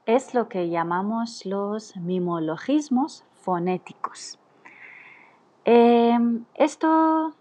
es 0.07 0.33
lo 0.33 0.49
que 0.49 0.71
llamamos 0.71 1.45
los 1.45 1.95
mimologismos 1.99 3.25
fonéticos. 3.35 4.39
Em, 5.67 6.47
esto 6.55 7.35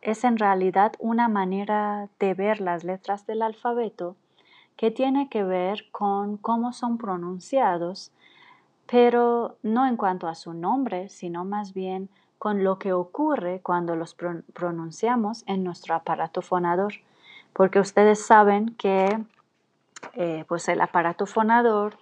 es 0.00 0.22
en 0.22 0.36
realidad 0.36 0.92
una 1.00 1.26
manera 1.28 2.08
de 2.20 2.34
ver 2.34 2.60
las 2.60 2.84
letras 2.84 3.26
del 3.26 3.42
alfabeto 3.42 4.14
que 4.76 4.90
tiene 4.90 5.28
que 5.28 5.42
ver 5.42 5.90
con 5.90 6.36
cómo 6.36 6.72
son 6.72 6.98
pronunciados, 6.98 8.12
pero 8.86 9.56
no 9.62 9.86
en 9.86 9.96
cuanto 9.96 10.28
a 10.28 10.34
su 10.34 10.52
nombre, 10.52 11.08
sino 11.08 11.44
más 11.44 11.72
bien 11.72 12.08
con 12.38 12.62
lo 12.62 12.78
que 12.78 12.92
ocurre 12.92 13.60
cuando 13.62 13.96
los 13.96 14.14
pronunciamos 14.52 15.42
en 15.46 15.64
nuestro 15.64 15.94
aparato 15.94 16.42
fonador. 16.42 16.94
Porque 17.52 17.80
ustedes 17.80 18.24
saben 18.24 18.74
que 18.76 19.24
eh, 20.12 20.44
pues 20.46 20.68
el 20.68 20.80
aparato 20.80 21.26
fonador, 21.26 21.98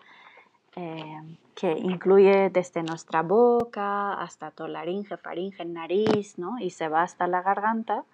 eh, 0.77 1.21
que 1.55 1.73
incluye 1.73 2.51
desde 2.51 2.83
nuestra 2.83 3.23
boca 3.23 4.15
hasta 4.15 4.53
laringe, 4.67 5.17
faringe, 5.17 5.65
nariz, 5.65 6.37
¿no? 6.39 6.59
y 6.59 6.71
se 6.71 6.89
va 6.89 7.03
hasta 7.03 7.29
la 7.29 7.43
garganta, 7.43 8.05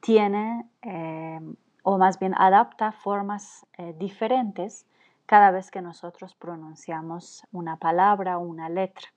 tiene 0.00 0.64
eh, 0.82 1.40
o 1.82 1.98
más 1.98 2.18
bien 2.18 2.34
adapta 2.36 2.92
formas 2.92 3.66
eh, 3.76 3.94
diferentes 3.98 4.86
cada 5.26 5.50
vez 5.50 5.70
que 5.70 5.82
nosotros 5.82 6.34
pronunciamos 6.34 7.46
una 7.52 7.76
palabra 7.76 8.38
o 8.38 8.40
una 8.40 8.68
letra. 8.68 9.08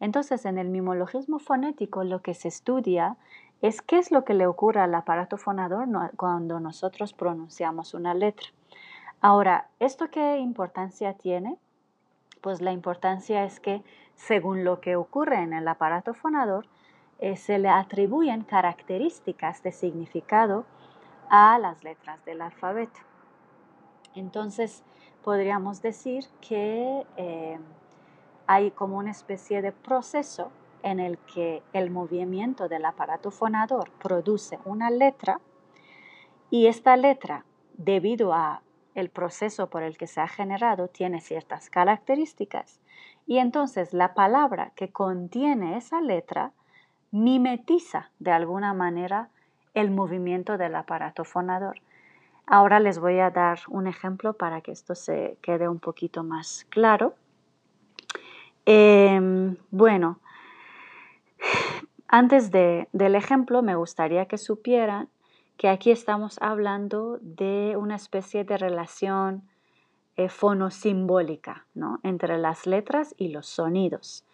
Entonces, 0.00 0.44
en 0.44 0.58
el 0.58 0.68
mimologismo 0.68 1.38
fonético 1.38 2.02
lo 2.02 2.22
que 2.22 2.34
se 2.34 2.48
estudia 2.48 3.16
es 3.60 3.80
qué 3.80 3.98
es 3.98 4.10
lo 4.10 4.24
que 4.24 4.34
le 4.34 4.48
ocurre 4.48 4.80
al 4.80 4.94
aparato 4.94 5.36
fonador 5.38 5.86
cuando 6.16 6.58
nosotros 6.58 7.12
pronunciamos 7.12 7.94
una 7.94 8.12
letra. 8.12 8.48
Ahora, 9.20 9.68
¿esto 9.78 10.10
qué 10.10 10.38
importancia 10.38 11.14
tiene? 11.14 11.56
Pues 12.40 12.60
la 12.60 12.72
importancia 12.72 13.44
es 13.44 13.60
que 13.60 13.84
según 14.16 14.64
lo 14.64 14.80
que 14.80 14.96
ocurre 14.96 15.40
en 15.40 15.52
el 15.52 15.68
aparato 15.68 16.12
fonador, 16.12 16.66
eh, 17.20 17.36
se 17.36 17.60
le 17.60 17.68
atribuyen 17.68 18.42
características 18.42 19.62
de 19.62 19.70
significado 19.70 20.66
a 21.28 21.58
las 21.58 21.82
letras 21.84 22.24
del 22.24 22.42
alfabeto. 22.42 23.00
Entonces, 24.14 24.82
podríamos 25.22 25.82
decir 25.82 26.26
que 26.40 27.06
eh, 27.16 27.58
hay 28.46 28.70
como 28.72 28.98
una 28.98 29.10
especie 29.10 29.62
de 29.62 29.72
proceso 29.72 30.50
en 30.82 31.00
el 31.00 31.18
que 31.18 31.62
el 31.72 31.90
movimiento 31.90 32.68
del 32.68 32.84
aparato 32.84 33.30
fonador 33.30 33.90
produce 34.02 34.58
una 34.64 34.90
letra 34.90 35.40
y 36.50 36.66
esta 36.66 36.96
letra, 36.96 37.46
debido 37.78 38.34
a 38.34 38.62
el 38.94 39.08
proceso 39.08 39.70
por 39.70 39.82
el 39.82 39.96
que 39.96 40.06
se 40.06 40.20
ha 40.20 40.28
generado, 40.28 40.88
tiene 40.88 41.20
ciertas 41.20 41.70
características 41.70 42.80
y 43.26 43.38
entonces 43.38 43.94
la 43.94 44.14
palabra 44.14 44.72
que 44.74 44.90
contiene 44.90 45.76
esa 45.76 46.00
letra 46.00 46.52
mimetiza 47.10 48.10
de 48.18 48.32
alguna 48.32 48.74
manera 48.74 49.30
el 49.74 49.90
movimiento 49.90 50.58
del 50.58 50.74
aparato 50.74 51.24
fonador. 51.24 51.80
Ahora 52.46 52.80
les 52.80 52.98
voy 52.98 53.18
a 53.20 53.30
dar 53.30 53.60
un 53.68 53.86
ejemplo 53.86 54.34
para 54.34 54.60
que 54.60 54.72
esto 54.72 54.94
se 54.94 55.38
quede 55.42 55.68
un 55.68 55.78
poquito 55.78 56.24
más 56.24 56.66
claro. 56.70 57.14
Em, 58.66 59.56
bueno, 59.70 60.20
antes 62.08 62.50
del 62.50 63.14
ejemplo, 63.14 63.62
me 63.62 63.74
gustaría 63.74 64.26
que 64.26 64.38
supieran 64.38 65.08
que 65.56 65.68
aquí 65.68 65.90
estamos 65.90 66.38
hablando 66.40 67.18
de 67.20 67.76
una 67.76 67.94
especie 67.96 68.44
de 68.44 68.58
relación 68.58 69.48
eh, 70.16 70.28
fonosimbólica 70.28 71.66
¿no? 71.74 72.00
entre 72.02 72.36
las 72.38 72.66
letras 72.66 73.14
y 73.16 73.28
los 73.28 73.46
sonidos, 73.46 74.24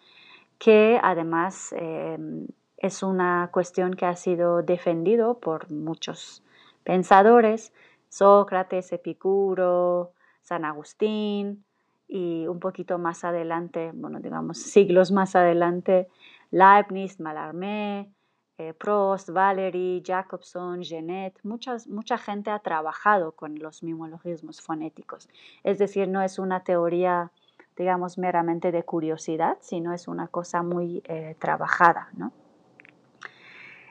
que 0.57 0.99
además 1.01 1.73
em, 1.77 2.47
es 2.79 3.03
una 3.03 3.49
cuestión 3.51 3.93
que 3.93 4.05
ha 4.05 4.15
sido 4.15 4.63
defendido 4.63 5.39
por 5.39 5.69
muchos 5.69 6.43
pensadores, 6.83 7.73
Sócrates, 8.07 8.91
Epicuro, 8.93 10.13
San 10.41 10.65
Agustín 10.65 11.63
y 12.07 12.47
un 12.47 12.59
poquito 12.59 12.97
más 12.97 13.23
adelante, 13.23 13.91
bueno, 13.93 14.19
digamos 14.19 14.57
siglos 14.57 15.11
más 15.11 15.35
adelante, 15.35 16.07
Leibniz, 16.51 17.19
Mallarmé, 17.19 18.09
eh, 18.57 18.73
Prost, 18.73 19.29
Valery, 19.29 20.01
Jacobson, 20.05 20.81
Genet, 20.81 21.39
mucha 21.43 22.17
gente 22.17 22.49
ha 22.49 22.59
trabajado 22.59 23.33
con 23.33 23.59
los 23.59 23.83
mimologismos 23.83 24.61
fonéticos. 24.61 25.29
Es 25.63 25.77
decir, 25.77 26.07
no 26.07 26.21
es 26.21 26.39
una 26.39 26.63
teoría, 26.63 27.31
digamos, 27.77 28.17
meramente 28.17 28.71
de 28.71 28.83
curiosidad, 28.83 29.57
sino 29.61 29.93
es 29.93 30.07
una 30.07 30.27
cosa 30.27 30.63
muy 30.63 31.03
eh, 31.05 31.35
trabajada. 31.39 32.09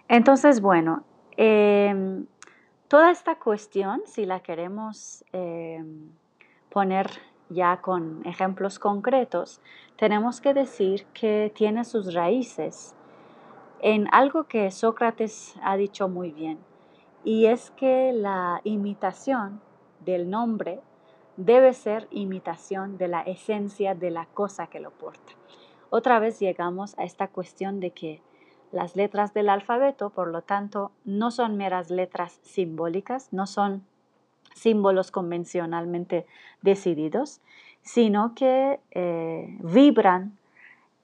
Entonces, 0.08 0.62
bueno, 0.62 1.04
em, 1.36 2.26
toda 2.88 3.10
esta 3.10 3.38
cuestión, 3.38 4.00
si 4.06 4.24
la 4.24 4.40
queremos 4.40 5.22
em, 5.32 6.10
poner 6.70 7.10
ya 7.50 7.80
con 7.82 8.24
ejemplos 8.24 8.78
concretos, 8.78 9.60
tenemos 9.96 10.40
que 10.40 10.54
decir 10.54 11.04
que 11.12 11.52
tiene 11.54 11.84
sus 11.84 12.14
raíces 12.14 12.94
en 13.80 14.08
algo 14.12 14.44
que 14.44 14.70
Sócrates 14.70 15.54
ha 15.62 15.76
dicho 15.76 16.08
muy 16.08 16.32
bien, 16.32 16.58
y 17.22 17.46
es 17.46 17.70
que 17.72 18.12
la 18.12 18.60
imitación 18.64 19.60
del 20.00 20.30
nombre 20.30 20.80
debe 21.36 21.72
ser 21.74 22.08
imitación 22.10 22.96
de 22.98 23.08
la 23.08 23.20
esencia 23.22 23.94
de 23.94 24.10
la 24.10 24.26
cosa 24.26 24.66
que 24.66 24.80
lo 24.80 24.90
porta. 24.90 25.32
Otra 25.90 26.18
vez 26.18 26.40
llegamos 26.40 26.98
a 26.98 27.04
esta 27.04 27.28
cuestión 27.28 27.80
de 27.80 27.92
que 27.92 28.22
las 28.72 28.96
letras 28.96 29.34
del 29.34 29.48
alfabeto, 29.48 30.10
por 30.10 30.28
lo 30.28 30.42
tanto, 30.42 30.92
no 31.04 31.30
son 31.30 31.56
meras 31.56 31.90
letras 31.90 32.40
simbólicas, 32.42 33.32
no 33.32 33.46
son 33.46 33.84
símbolos 34.54 35.10
convencionalmente 35.10 36.26
decididos, 36.62 37.40
sino 37.82 38.34
que 38.34 38.80
eh, 38.90 39.56
vibran 39.60 40.36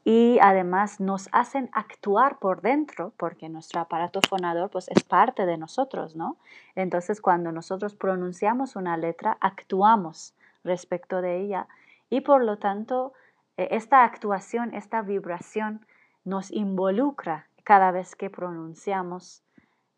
y 0.04 0.38
además 0.42 1.00
nos 1.00 1.28
hacen 1.32 1.70
actuar 1.72 2.38
por 2.38 2.60
dentro, 2.60 3.12
porque 3.16 3.48
nuestro 3.48 3.80
aparato 3.80 4.20
fonador 4.28 4.70
pues, 4.70 4.88
es 4.88 5.02
parte 5.02 5.46
de 5.46 5.56
nosotros, 5.56 6.14
¿no? 6.14 6.36
Entonces, 6.74 7.22
cuando 7.22 7.52
nosotros 7.52 7.94
pronunciamos 7.94 8.76
una 8.76 8.98
letra, 8.98 9.38
actuamos 9.40 10.34
respecto 10.62 11.22
de 11.22 11.40
ella 11.40 11.68
y 12.10 12.20
por 12.20 12.44
lo 12.44 12.58
tanto, 12.58 13.14
eh, 13.56 13.68
esta 13.70 14.04
actuación, 14.04 14.74
esta 14.74 15.00
vibración 15.00 15.86
nos 16.24 16.50
involucra 16.50 17.48
cada 17.64 17.90
vez 17.90 18.14
que 18.14 18.30
pronunciamos 18.30 19.42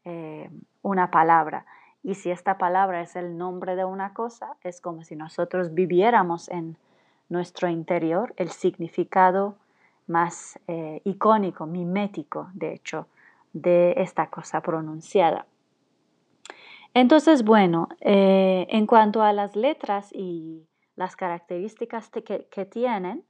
eh, 0.05 0.49
una 0.83 1.11
palabra. 1.11 1.67
Y 2.03 2.15
si 2.15 2.31
esta 2.31 2.59
palabra 2.59 3.01
es 3.01 3.17
el 3.17 3.37
nombre 3.37 3.75
de 3.75 3.85
una 3.85 4.15
cosa, 4.15 4.57
es 4.63 4.81
como 4.81 5.03
si 5.03 5.17
nosotros 5.17 5.75
viviéramos 5.75 6.49
en 6.49 6.79
nuestro 7.29 7.69
interior 7.69 8.33
el 8.37 8.51
significado 8.51 9.57
más 10.07 10.61
eh, 10.69 11.01
icónico, 11.03 11.67
mimético, 11.67 12.49
de 12.55 12.73
hecho, 12.73 13.09
de 13.53 13.95
esta 13.97 14.29
cosa 14.29 14.61
pronunciada. 14.61 15.47
Entonces, 16.95 17.43
bueno, 17.43 17.89
eh, 18.01 18.69
en 18.71 18.87
cuanto 18.87 19.23
a 19.23 19.33
las 19.33 19.57
letras 19.57 20.11
y 20.13 20.69
las 20.95 21.17
características 21.17 22.11
que, 22.11 22.65
tienen, 22.65 23.25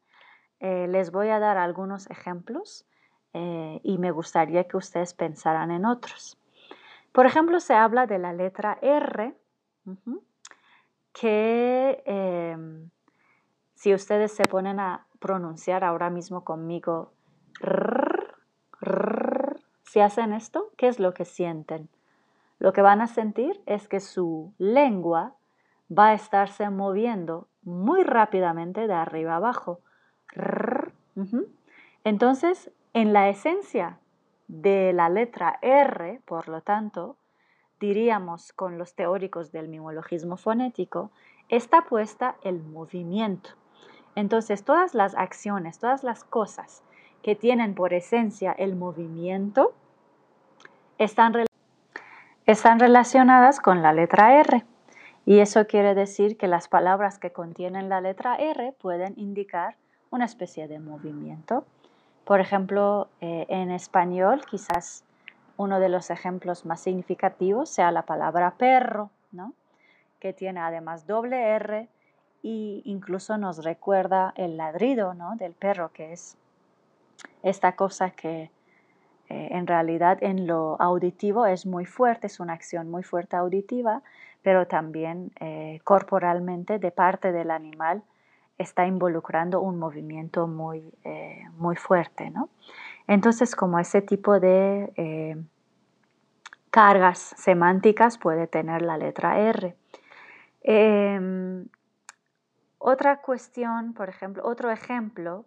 les 0.61 1.11
voy 1.11 1.29
a 1.29 1.38
dar 1.38 1.59
algunos 1.59 2.09
ejemplos 2.11 2.87
y 3.83 3.99
me 3.99 4.11
gustaría 4.11 4.64
que 4.64 4.77
ustedes 4.77 5.14
pensaran 5.14 5.70
en 5.70 5.85
otros. 5.85 6.38
Por 7.12 7.27
ejemplo, 7.27 7.61
se 7.61 7.75
habla 7.75 8.07
de 8.07 8.18
la 8.18 8.33
letra 8.33 8.79
R, 8.83 9.35
que 11.12 12.03
em, 12.05 12.90
si 13.75 13.94
ustedes 13.94 14.33
se 14.33 14.44
ponen 14.44 14.81
a 14.81 15.07
pronunciar 15.18 15.85
ahora 15.85 16.11
mismo 16.11 16.44
conmigo, 16.44 17.12
si 19.83 20.01
hacen 20.01 20.33
esto, 20.33 20.70
¿qué 20.77 20.88
es 20.88 20.99
lo 20.99 21.14
que 21.14 21.25
sienten? 21.25 21.88
Lo 22.59 22.72
que 22.72 22.83
van 22.83 23.01
a 23.01 23.07
sentir 23.07 23.62
es 23.66 23.88
que 23.88 24.01
su 24.01 24.53
lengua 24.59 25.35
va 25.90 26.09
a 26.09 26.14
estarse 26.14 26.68
moviendo 26.70 27.49
muy 27.62 28.03
rápidamente 28.03 28.87
de 28.87 28.94
arriba 28.94 29.37
abajo. 29.37 29.81
Entonces, 32.05 32.70
en 32.97 33.13
la 33.13 33.29
esencia 33.29 33.99
de 34.49 34.95
la 34.95 35.11
letra 35.11 35.59
R, 35.61 36.23
por 36.25 36.49
lo 36.49 36.63
tanto, 36.63 37.19
diríamos 37.79 38.55
con 38.55 38.79
los 38.79 38.95
teóricos 38.95 39.53
del 39.53 39.69
mimologismo 39.69 40.39
fonético, 40.39 41.11
está 41.51 41.83
puesta 41.83 42.37
el 42.43 42.63
movimiento. 42.63 43.51
Entonces, 44.15 44.65
todas 44.65 44.95
las 44.95 45.15
acciones, 45.15 45.79
todas 45.79 46.05
las 46.05 46.25
cosas 46.25 46.83
que 47.23 47.37
tienen 47.37 47.75
por 47.75 47.93
esencia 47.93 48.53
el 48.53 48.77
movimiento 48.77 49.75
están, 50.97 51.45
están 52.47 52.81
relacionadas 52.81 53.61
con 53.61 53.83
la 53.83 53.93
letra 53.93 54.41
R. 54.41 54.65
Y 55.27 55.41
eso 55.41 55.67
quiere 55.67 55.95
decir 55.95 56.39
que 56.39 56.49
las 56.49 56.67
palabras 56.67 57.19
que 57.19 57.31
contienen 57.31 57.91
la 57.91 58.01
letra 58.01 58.37
R 58.37 58.73
pueden 58.81 59.13
indicar 59.19 59.77
una 60.09 60.25
especie 60.25 60.67
de 60.67 60.79
movimiento. 60.79 61.67
Por 62.27 62.41
ejemplo, 62.41 63.09
eh, 63.21 63.47
en 63.49 63.71
español 63.71 64.43
quizás 64.51 65.05
uno 65.57 65.79
de 65.79 65.89
los 65.89 66.11
ejemplos 66.11 66.67
más 66.67 66.81
significativos 66.81 67.71
sea 67.71 67.93
la 67.93 68.03
palabra 68.03 68.57
perro, 68.59 69.11
¿no? 69.31 69.53
que 70.19 70.33
tiene 70.33 70.59
además 70.59 71.07
doble 71.07 71.41
R 71.41 71.89
y 72.43 72.83
incluso 72.85 73.39
nos 73.39 73.65
recuerda 73.65 74.35
el 74.37 74.57
ladrido 74.57 75.15
del 75.37 75.53
perro, 75.53 75.93
que 75.93 76.12
es 76.12 76.37
esta 77.45 77.77
cosa 77.77 78.11
que 78.11 78.51
eh, 79.29 79.49
en 79.53 79.69
realidad 79.69 80.19
en 80.21 80.49
lo 80.49 80.81
auditivo 80.81 81.47
es 81.47 81.65
muy 81.65 81.87
fuerte, 81.87 82.27
es 82.27 82.41
una 82.41 82.55
acción 82.55 82.91
muy 82.91 83.05
fuerte 83.05 83.37
auditiva, 83.37 84.03
pero 84.43 84.67
también 84.67 85.31
eh, 85.39 85.79
corporalmente 85.85 86.81
de 86.81 86.91
parte 86.91 87.31
del 87.31 87.53
animal 87.53 88.03
está 88.59 88.87
involucrando 88.87 89.61
un 89.61 89.79
movimiento 89.79 90.47
muy, 90.47 90.92
eh, 91.05 91.45
muy 91.57 91.77
fuerte. 91.77 92.33
Entonces, 93.07 93.55
como 93.55 93.79
ese 93.79 94.03
tipo 94.03 94.40
de 94.40 95.47
cargas 96.71 97.19
semánticas 97.38 98.19
puede 98.19 98.47
tener 98.47 98.83
la 98.83 98.99
letra 98.99 99.38
R. 99.38 99.75
Em, 100.61 101.69
otra 102.79 103.23
cuestión, 103.23 103.95
por 103.95 104.09
ejemplo, 104.09 104.42
otro 104.45 104.71
ejemplo 104.71 105.47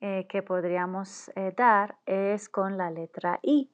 eh, 0.00 0.26
que 0.28 0.42
podríamos 0.42 1.30
eh, 1.34 1.52
dar 1.56 1.96
es 2.06 2.48
con 2.48 2.78
la 2.78 2.90
letra 2.90 3.40
I. 3.42 3.70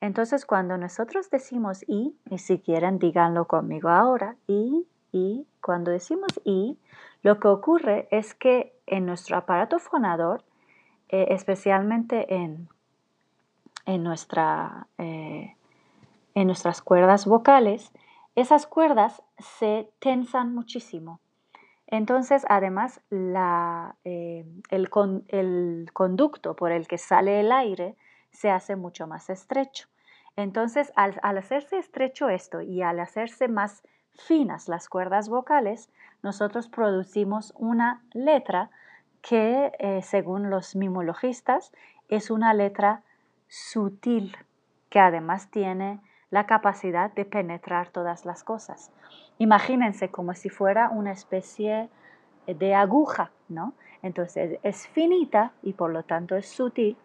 Entonces 0.00 0.44
cuando 0.44 0.76
nosotros 0.76 1.30
decimos 1.30 1.82
I, 1.88 2.14
y 2.30 2.38
si 2.38 2.58
quieren 2.58 2.98
díganlo 2.98 3.46
conmigo 3.46 3.88
ahora, 3.88 4.36
I, 4.46 4.86
I, 5.16 5.46
cuando 5.60 5.90
decimos 5.90 6.28
I, 6.44 6.78
lo 7.22 7.40
que 7.40 7.48
ocurre 7.48 8.08
es 8.10 8.34
que 8.34 8.74
en 8.86 9.06
nuestro 9.06 9.36
aparato 9.36 9.78
fonador, 9.78 10.44
eh, 11.08 11.28
especialmente 11.30 12.34
en, 12.34 12.68
en, 13.86 14.02
nuestra, 14.02 14.86
eh, 14.98 15.56
en 16.34 16.46
nuestras 16.46 16.82
cuerdas 16.82 17.26
vocales, 17.26 17.92
esas 18.34 18.66
cuerdas 18.66 19.22
se 19.38 19.90
tensan 19.98 20.54
muchísimo. 20.54 21.20
Entonces, 21.86 22.44
además, 22.48 23.00
eh, 23.10 24.44
el, 24.70 24.90
conducto 25.92 26.56
por 26.56 26.72
el 26.72 26.88
que 26.88 26.98
sale 26.98 27.40
el 27.40 27.52
aire 27.52 27.96
se 28.30 28.50
hace 28.50 28.76
mucho 28.76 29.06
más 29.06 29.30
estrecho. 29.30 29.88
Entonces, 30.34 30.92
al, 30.96 31.18
hacerse 31.22 31.78
estrecho 31.78 32.28
esto 32.28 32.60
y 32.60 32.82
al 32.82 33.00
hacerse 33.00 33.48
más 33.48 33.82
finas 34.18 34.68
las 34.68 34.88
cuerdas 34.88 35.28
vocales, 35.28 35.90
nosotros 36.22 36.68
producimos 36.68 37.52
una 37.56 38.02
letra 38.12 38.70
que, 39.22 39.72
eh, 39.78 40.02
según 40.02 40.50
los 40.50 40.76
mimologistas, 40.76 41.72
es 42.08 42.30
una 42.30 42.54
letra 42.54 43.02
sutil, 43.48 44.36
que 44.88 45.00
además 45.00 45.50
tiene 45.50 46.00
la 46.30 46.46
capacidad 46.46 47.12
de 47.12 47.24
penetrar 47.24 47.90
todas 47.90 48.24
las 48.24 48.44
cosas. 48.44 48.92
Imagínense 49.38 50.10
como 50.10 50.34
si 50.34 50.48
fuera 50.48 50.90
una 50.90 51.12
especie 51.12 51.88
de 52.46 52.74
aguja, 52.74 53.30
¿no? 53.48 53.74
Entonces 54.02 54.58
es 54.62 54.86
finita 54.88 55.52
y 55.62 55.72
por 55.72 55.90
lo 55.90 56.04
tanto 56.04 56.36
es 56.36 56.48
sutil 56.48 56.96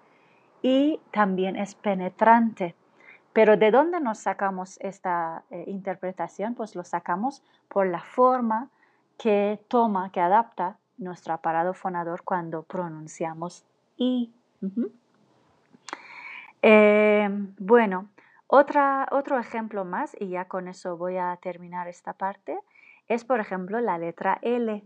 y 0.61 0.99
también 1.11 1.55
es 1.55 1.75
penetrante. 1.75 2.75
Pero 3.33 3.57
¿de 3.57 3.71
dónde 3.71 3.99
nos 3.99 4.19
sacamos 4.19 4.77
esta 4.81 5.43
eh, 5.49 5.63
interpretación? 5.67 6.55
Pues 6.55 6.75
lo 6.75 6.83
sacamos 6.83 7.43
por 7.69 7.87
la 7.87 8.01
forma 8.01 8.69
que 9.17 9.59
toma, 9.67 10.11
que 10.11 10.19
adapta 10.19 10.77
nuestro 10.97 11.33
aparato 11.33 11.73
fonador 11.73 12.23
cuando 12.23 12.63
pronunciamos 12.63 13.63
I. 13.97 14.31
Eh, 16.61 17.29
bueno, 17.57 18.09
otro 18.47 19.39
ejemplo 19.39 19.85
más, 19.85 20.15
y 20.19 20.29
ya 20.29 20.45
con 20.45 20.67
eso 20.67 20.97
voy 20.97 21.17
a 21.17 21.37
terminar 21.41 21.87
esta 21.87 22.13
parte, 22.13 22.59
es 23.07 23.23
por 23.23 23.39
ejemplo 23.39 23.79
la 23.79 23.97
letra 23.97 24.39
L. 24.41 24.83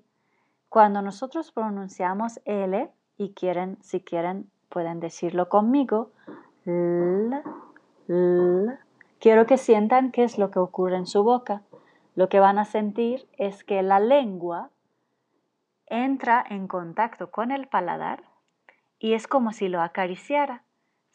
Cuando 0.69 1.01
nosotros 1.01 1.51
pronunciamos 1.51 2.39
L, 2.45 2.89
y 3.17 3.33
quieren, 3.33 3.77
si 3.81 4.01
quieren, 4.01 4.49
pueden 4.69 4.99
decirlo 4.99 5.49
conmigo, 5.49 6.11
L, 6.65 7.41
L, 8.07 8.77
quiero 9.19 9.45
que 9.45 9.57
sientan 9.57 10.11
qué 10.11 10.23
es 10.23 10.37
lo 10.37 10.51
que 10.51 10.59
ocurre 10.59 10.97
en 10.97 11.07
su 11.07 11.23
boca. 11.23 11.61
Lo 12.15 12.29
que 12.29 12.39
van 12.39 12.59
a 12.59 12.65
sentir 12.65 13.27
es 13.37 13.63
que 13.63 13.81
la 13.83 13.99
lengua 13.99 14.69
entra 15.87 16.43
en 16.49 16.67
contacto 16.67 17.31
con 17.31 17.51
el 17.51 17.67
paladar 17.67 18.23
y 18.99 19.13
es 19.13 19.27
como 19.27 19.51
si 19.51 19.67
lo 19.67 19.81
acariciara 19.81 20.63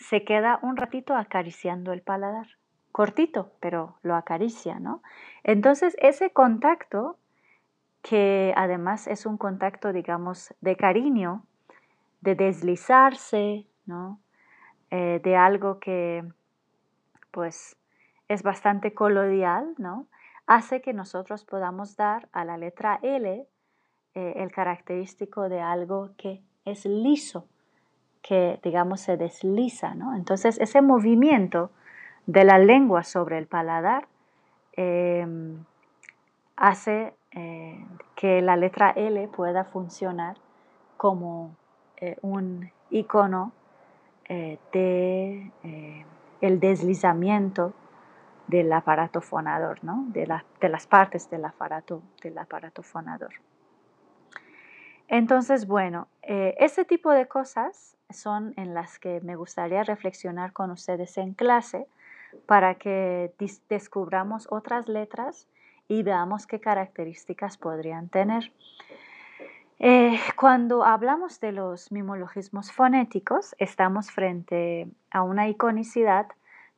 se 0.00 0.24
queda 0.24 0.58
un 0.62 0.76
ratito 0.76 1.14
acariciando 1.14 1.92
el 1.92 2.02
paladar. 2.02 2.46
Cortito, 2.90 3.52
pero 3.60 3.98
lo 4.02 4.16
acaricia, 4.16 4.80
¿no? 4.80 5.02
Entonces 5.44 5.94
ese 6.00 6.30
contacto, 6.32 7.18
que 8.02 8.52
además 8.56 9.06
es 9.06 9.26
un 9.26 9.36
contacto, 9.36 9.92
digamos, 9.92 10.54
de 10.60 10.74
cariño, 10.76 11.44
de 12.22 12.34
deslizarse, 12.34 13.66
¿no? 13.84 14.20
Eh, 14.90 15.20
de 15.22 15.36
algo 15.36 15.78
que, 15.78 16.24
pues, 17.30 17.76
es 18.28 18.42
bastante 18.42 18.94
colodial, 18.94 19.74
¿no? 19.78 20.06
Hace 20.46 20.80
que 20.80 20.92
nosotros 20.92 21.44
podamos 21.44 21.96
dar 21.96 22.28
a 22.32 22.44
la 22.44 22.56
letra 22.56 22.98
L 23.02 23.46
eh, 24.14 24.32
el 24.36 24.50
característico 24.50 25.48
de 25.48 25.60
algo 25.60 26.10
que 26.16 26.42
es 26.64 26.84
liso, 26.84 27.46
que, 28.22 28.58
digamos, 28.62 29.00
se 29.00 29.16
desliza, 29.16 29.94
¿no? 29.94 30.14
Entonces, 30.14 30.58
ese 30.60 30.82
movimiento 30.82 31.70
de 32.26 32.44
la 32.44 32.58
lengua 32.58 33.02
sobre 33.04 33.38
el 33.38 33.46
paladar 33.46 34.06
em, 34.72 35.64
hace 36.56 37.14
eh, 37.32 37.84
que 38.14 38.42
la 38.42 38.56
letra 38.56 38.90
L 38.90 39.28
pueda 39.28 39.64
funcionar 39.64 40.36
como 40.96 41.56
eh, 41.96 42.16
un 42.22 42.70
icono 42.90 43.52
de 44.28 45.50
el 46.40 46.60
deslizamiento 46.60 47.74
del 48.46 48.72
aparato 48.72 49.20
fonador, 49.20 49.82
¿no? 49.84 50.04
de, 50.08 50.26
las 50.26 50.86
partes 50.86 51.30
del 51.30 51.44
aparato, 51.44 52.02
del 52.22 52.36
aparato 52.38 52.82
fonador. 52.82 53.34
Entonces, 55.08 55.66
bueno, 55.66 56.08
eh, 56.22 56.54
ese 56.58 56.84
tipo 56.84 57.10
de 57.10 57.26
cosas 57.26 57.96
son 58.10 58.54
en 58.56 58.74
las 58.74 58.98
que 58.98 59.20
me 59.20 59.36
gustaría 59.36 59.82
reflexionar 59.82 60.52
con 60.52 60.70
ustedes 60.70 61.16
en 61.18 61.34
clase 61.34 61.86
para 62.46 62.76
que 62.76 63.34
descubramos 63.68 64.46
otras 64.50 64.88
letras 64.88 65.48
y 65.88 66.02
veamos 66.04 66.46
qué 66.46 66.60
características 66.60 67.56
podrían 67.56 68.08
tener. 68.08 68.52
Eh, 69.82 70.20
cuando 70.36 70.84
hablamos 70.84 71.40
de 71.40 71.52
los 71.52 71.90
mimologismos 71.90 72.70
fonéticos, 72.70 73.54
estamos 73.58 74.10
frente 74.10 74.90
a 75.10 75.22
una 75.22 75.48
iconicidad 75.48 76.26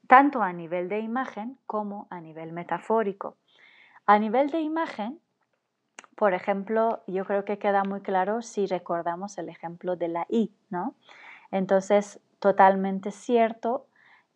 tanto 0.06 0.40
a 0.40 0.52
nivel 0.52 0.88
de 0.88 1.00
imagen 1.00 1.58
como 1.66 2.06
a 2.10 2.20
nivel 2.20 2.52
metafórico. 2.52 3.36
A 4.06 4.20
nivel 4.20 4.50
de 4.50 4.60
imagen, 4.60 5.18
por 6.14 6.32
ejemplo, 6.32 7.02
yo 7.08 7.24
creo 7.24 7.44
que 7.44 7.58
queda 7.58 7.82
muy 7.82 8.02
claro 8.02 8.40
si 8.40 8.66
recordamos 8.66 9.36
el 9.36 9.48
ejemplo 9.48 9.96
de 9.96 10.06
la 10.06 10.26
I, 10.28 10.54
¿no? 10.70 10.94
Entonces, 11.50 12.20
totalmente 12.38 13.10
cierto 13.10 13.86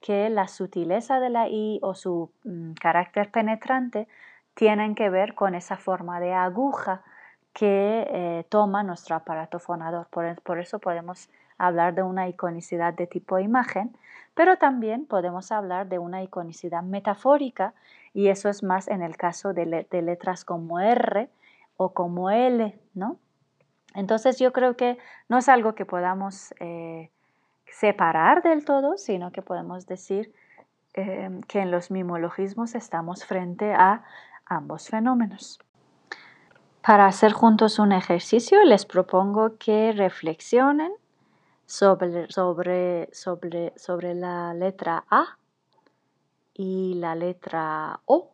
que 0.00 0.28
la 0.28 0.48
sutileza 0.48 1.20
de 1.20 1.30
la 1.30 1.48
I 1.48 1.78
o 1.82 1.94
su 1.94 2.32
mm, 2.42 2.72
carácter 2.72 3.30
penetrante 3.30 4.08
tienen 4.54 4.96
que 4.96 5.08
ver 5.08 5.36
con 5.36 5.54
esa 5.54 5.76
forma 5.76 6.18
de 6.18 6.32
aguja 6.32 7.04
que 7.56 8.06
eh, 8.10 8.44
toma 8.50 8.82
nuestro 8.82 9.16
aparato 9.16 9.58
fonador. 9.58 10.08
Por, 10.08 10.58
eso 10.58 10.78
podemos 10.78 11.30
hablar 11.56 11.94
de 11.94 12.02
una 12.02 12.28
iconicidad 12.28 12.92
de 12.92 13.06
tipo 13.06 13.38
imagen, 13.38 13.96
pero 14.34 14.58
también 14.58 15.06
podemos 15.06 15.50
hablar 15.50 15.88
de 15.88 15.98
una 15.98 16.22
iconicidad 16.22 16.82
metafórica 16.82 17.72
y 18.12 18.28
eso 18.28 18.50
es 18.50 18.62
más 18.62 18.88
en 18.88 19.00
el 19.00 19.16
caso 19.16 19.54
de, 19.54 19.86
de 19.90 20.02
letras 20.02 20.44
como 20.44 20.80
R, 20.80 21.30
o 21.78 21.94
como 21.94 22.30
L, 22.30 22.78
¿no? 22.92 23.16
Entonces 23.94 24.38
yo 24.38 24.52
creo 24.52 24.76
que 24.76 24.98
no 25.30 25.38
es 25.38 25.48
algo 25.48 25.74
que 25.74 25.86
podamos 25.86 26.54
eh, 26.60 27.08
separar 27.70 28.42
del 28.42 28.66
todo, 28.66 28.98
sino 28.98 29.32
que 29.32 29.40
podemos 29.40 29.86
decir 29.86 30.30
eh, 30.92 31.40
que 31.48 31.60
en 31.60 31.70
los 31.70 31.90
mimologismos 31.90 32.74
estamos 32.74 33.24
frente 33.24 33.72
a 33.72 34.04
ambos 34.44 34.88
fenómenos. 34.88 35.58
Para 36.86 37.06
hacer 37.06 37.32
juntos 37.32 37.80
un 37.80 37.90
ejercicio, 37.90 38.62
les 38.62 38.86
propongo 38.86 39.56
que 39.58 39.90
reflexionen 39.90 40.92
sobre, 41.66 42.30
sobre, 42.30 43.08
sobre, 43.12 43.72
sobre 43.76 44.14
la 44.14 44.54
letra 44.54 45.04
A 45.10 45.36
y 46.54 46.94
la 46.94 47.16
letra 47.16 47.98
O, 48.04 48.30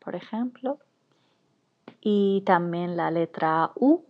por 0.00 0.16
ejemplo 0.16 0.78
y 2.00 2.42
también 2.44 2.96
la 2.96 3.12
letra 3.12 3.70
U. 3.76 4.02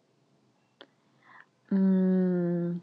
Mm, 1.68 2.80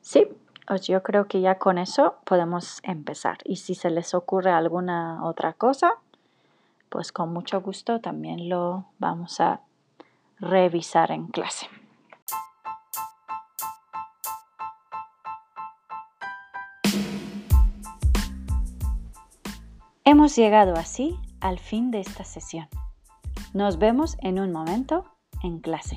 sí, 0.00 0.26
pues 0.66 0.88
yo 0.88 1.04
creo 1.04 1.28
que 1.28 1.40
ya 1.40 1.58
con 1.58 1.78
eso 1.78 2.16
podemos 2.24 2.80
empezar. 2.82 3.38
Y 3.44 3.54
si 3.54 3.76
se 3.76 3.90
les 3.90 4.14
ocurre 4.14 4.50
alguna 4.50 5.24
otra 5.24 5.52
cosa, 5.52 5.92
pues 6.88 7.12
con 7.12 7.32
mucho 7.32 7.60
gusto 7.60 8.00
también 8.00 8.48
lo 8.48 8.86
vamos 8.98 9.40
a 9.40 9.60
revisar 10.38 11.10
en 11.10 11.26
clase. 11.26 11.68
Hemos 20.04 20.36
llegado 20.36 20.74
así 20.76 21.18
al 21.40 21.58
fin 21.58 21.90
de 21.90 22.00
esta 22.00 22.24
sesión. 22.24 22.68
Nos 23.54 23.78
vemos 23.78 24.16
en 24.20 24.38
un 24.38 24.52
momento 24.52 25.04
en 25.42 25.58
clase. 25.58 25.96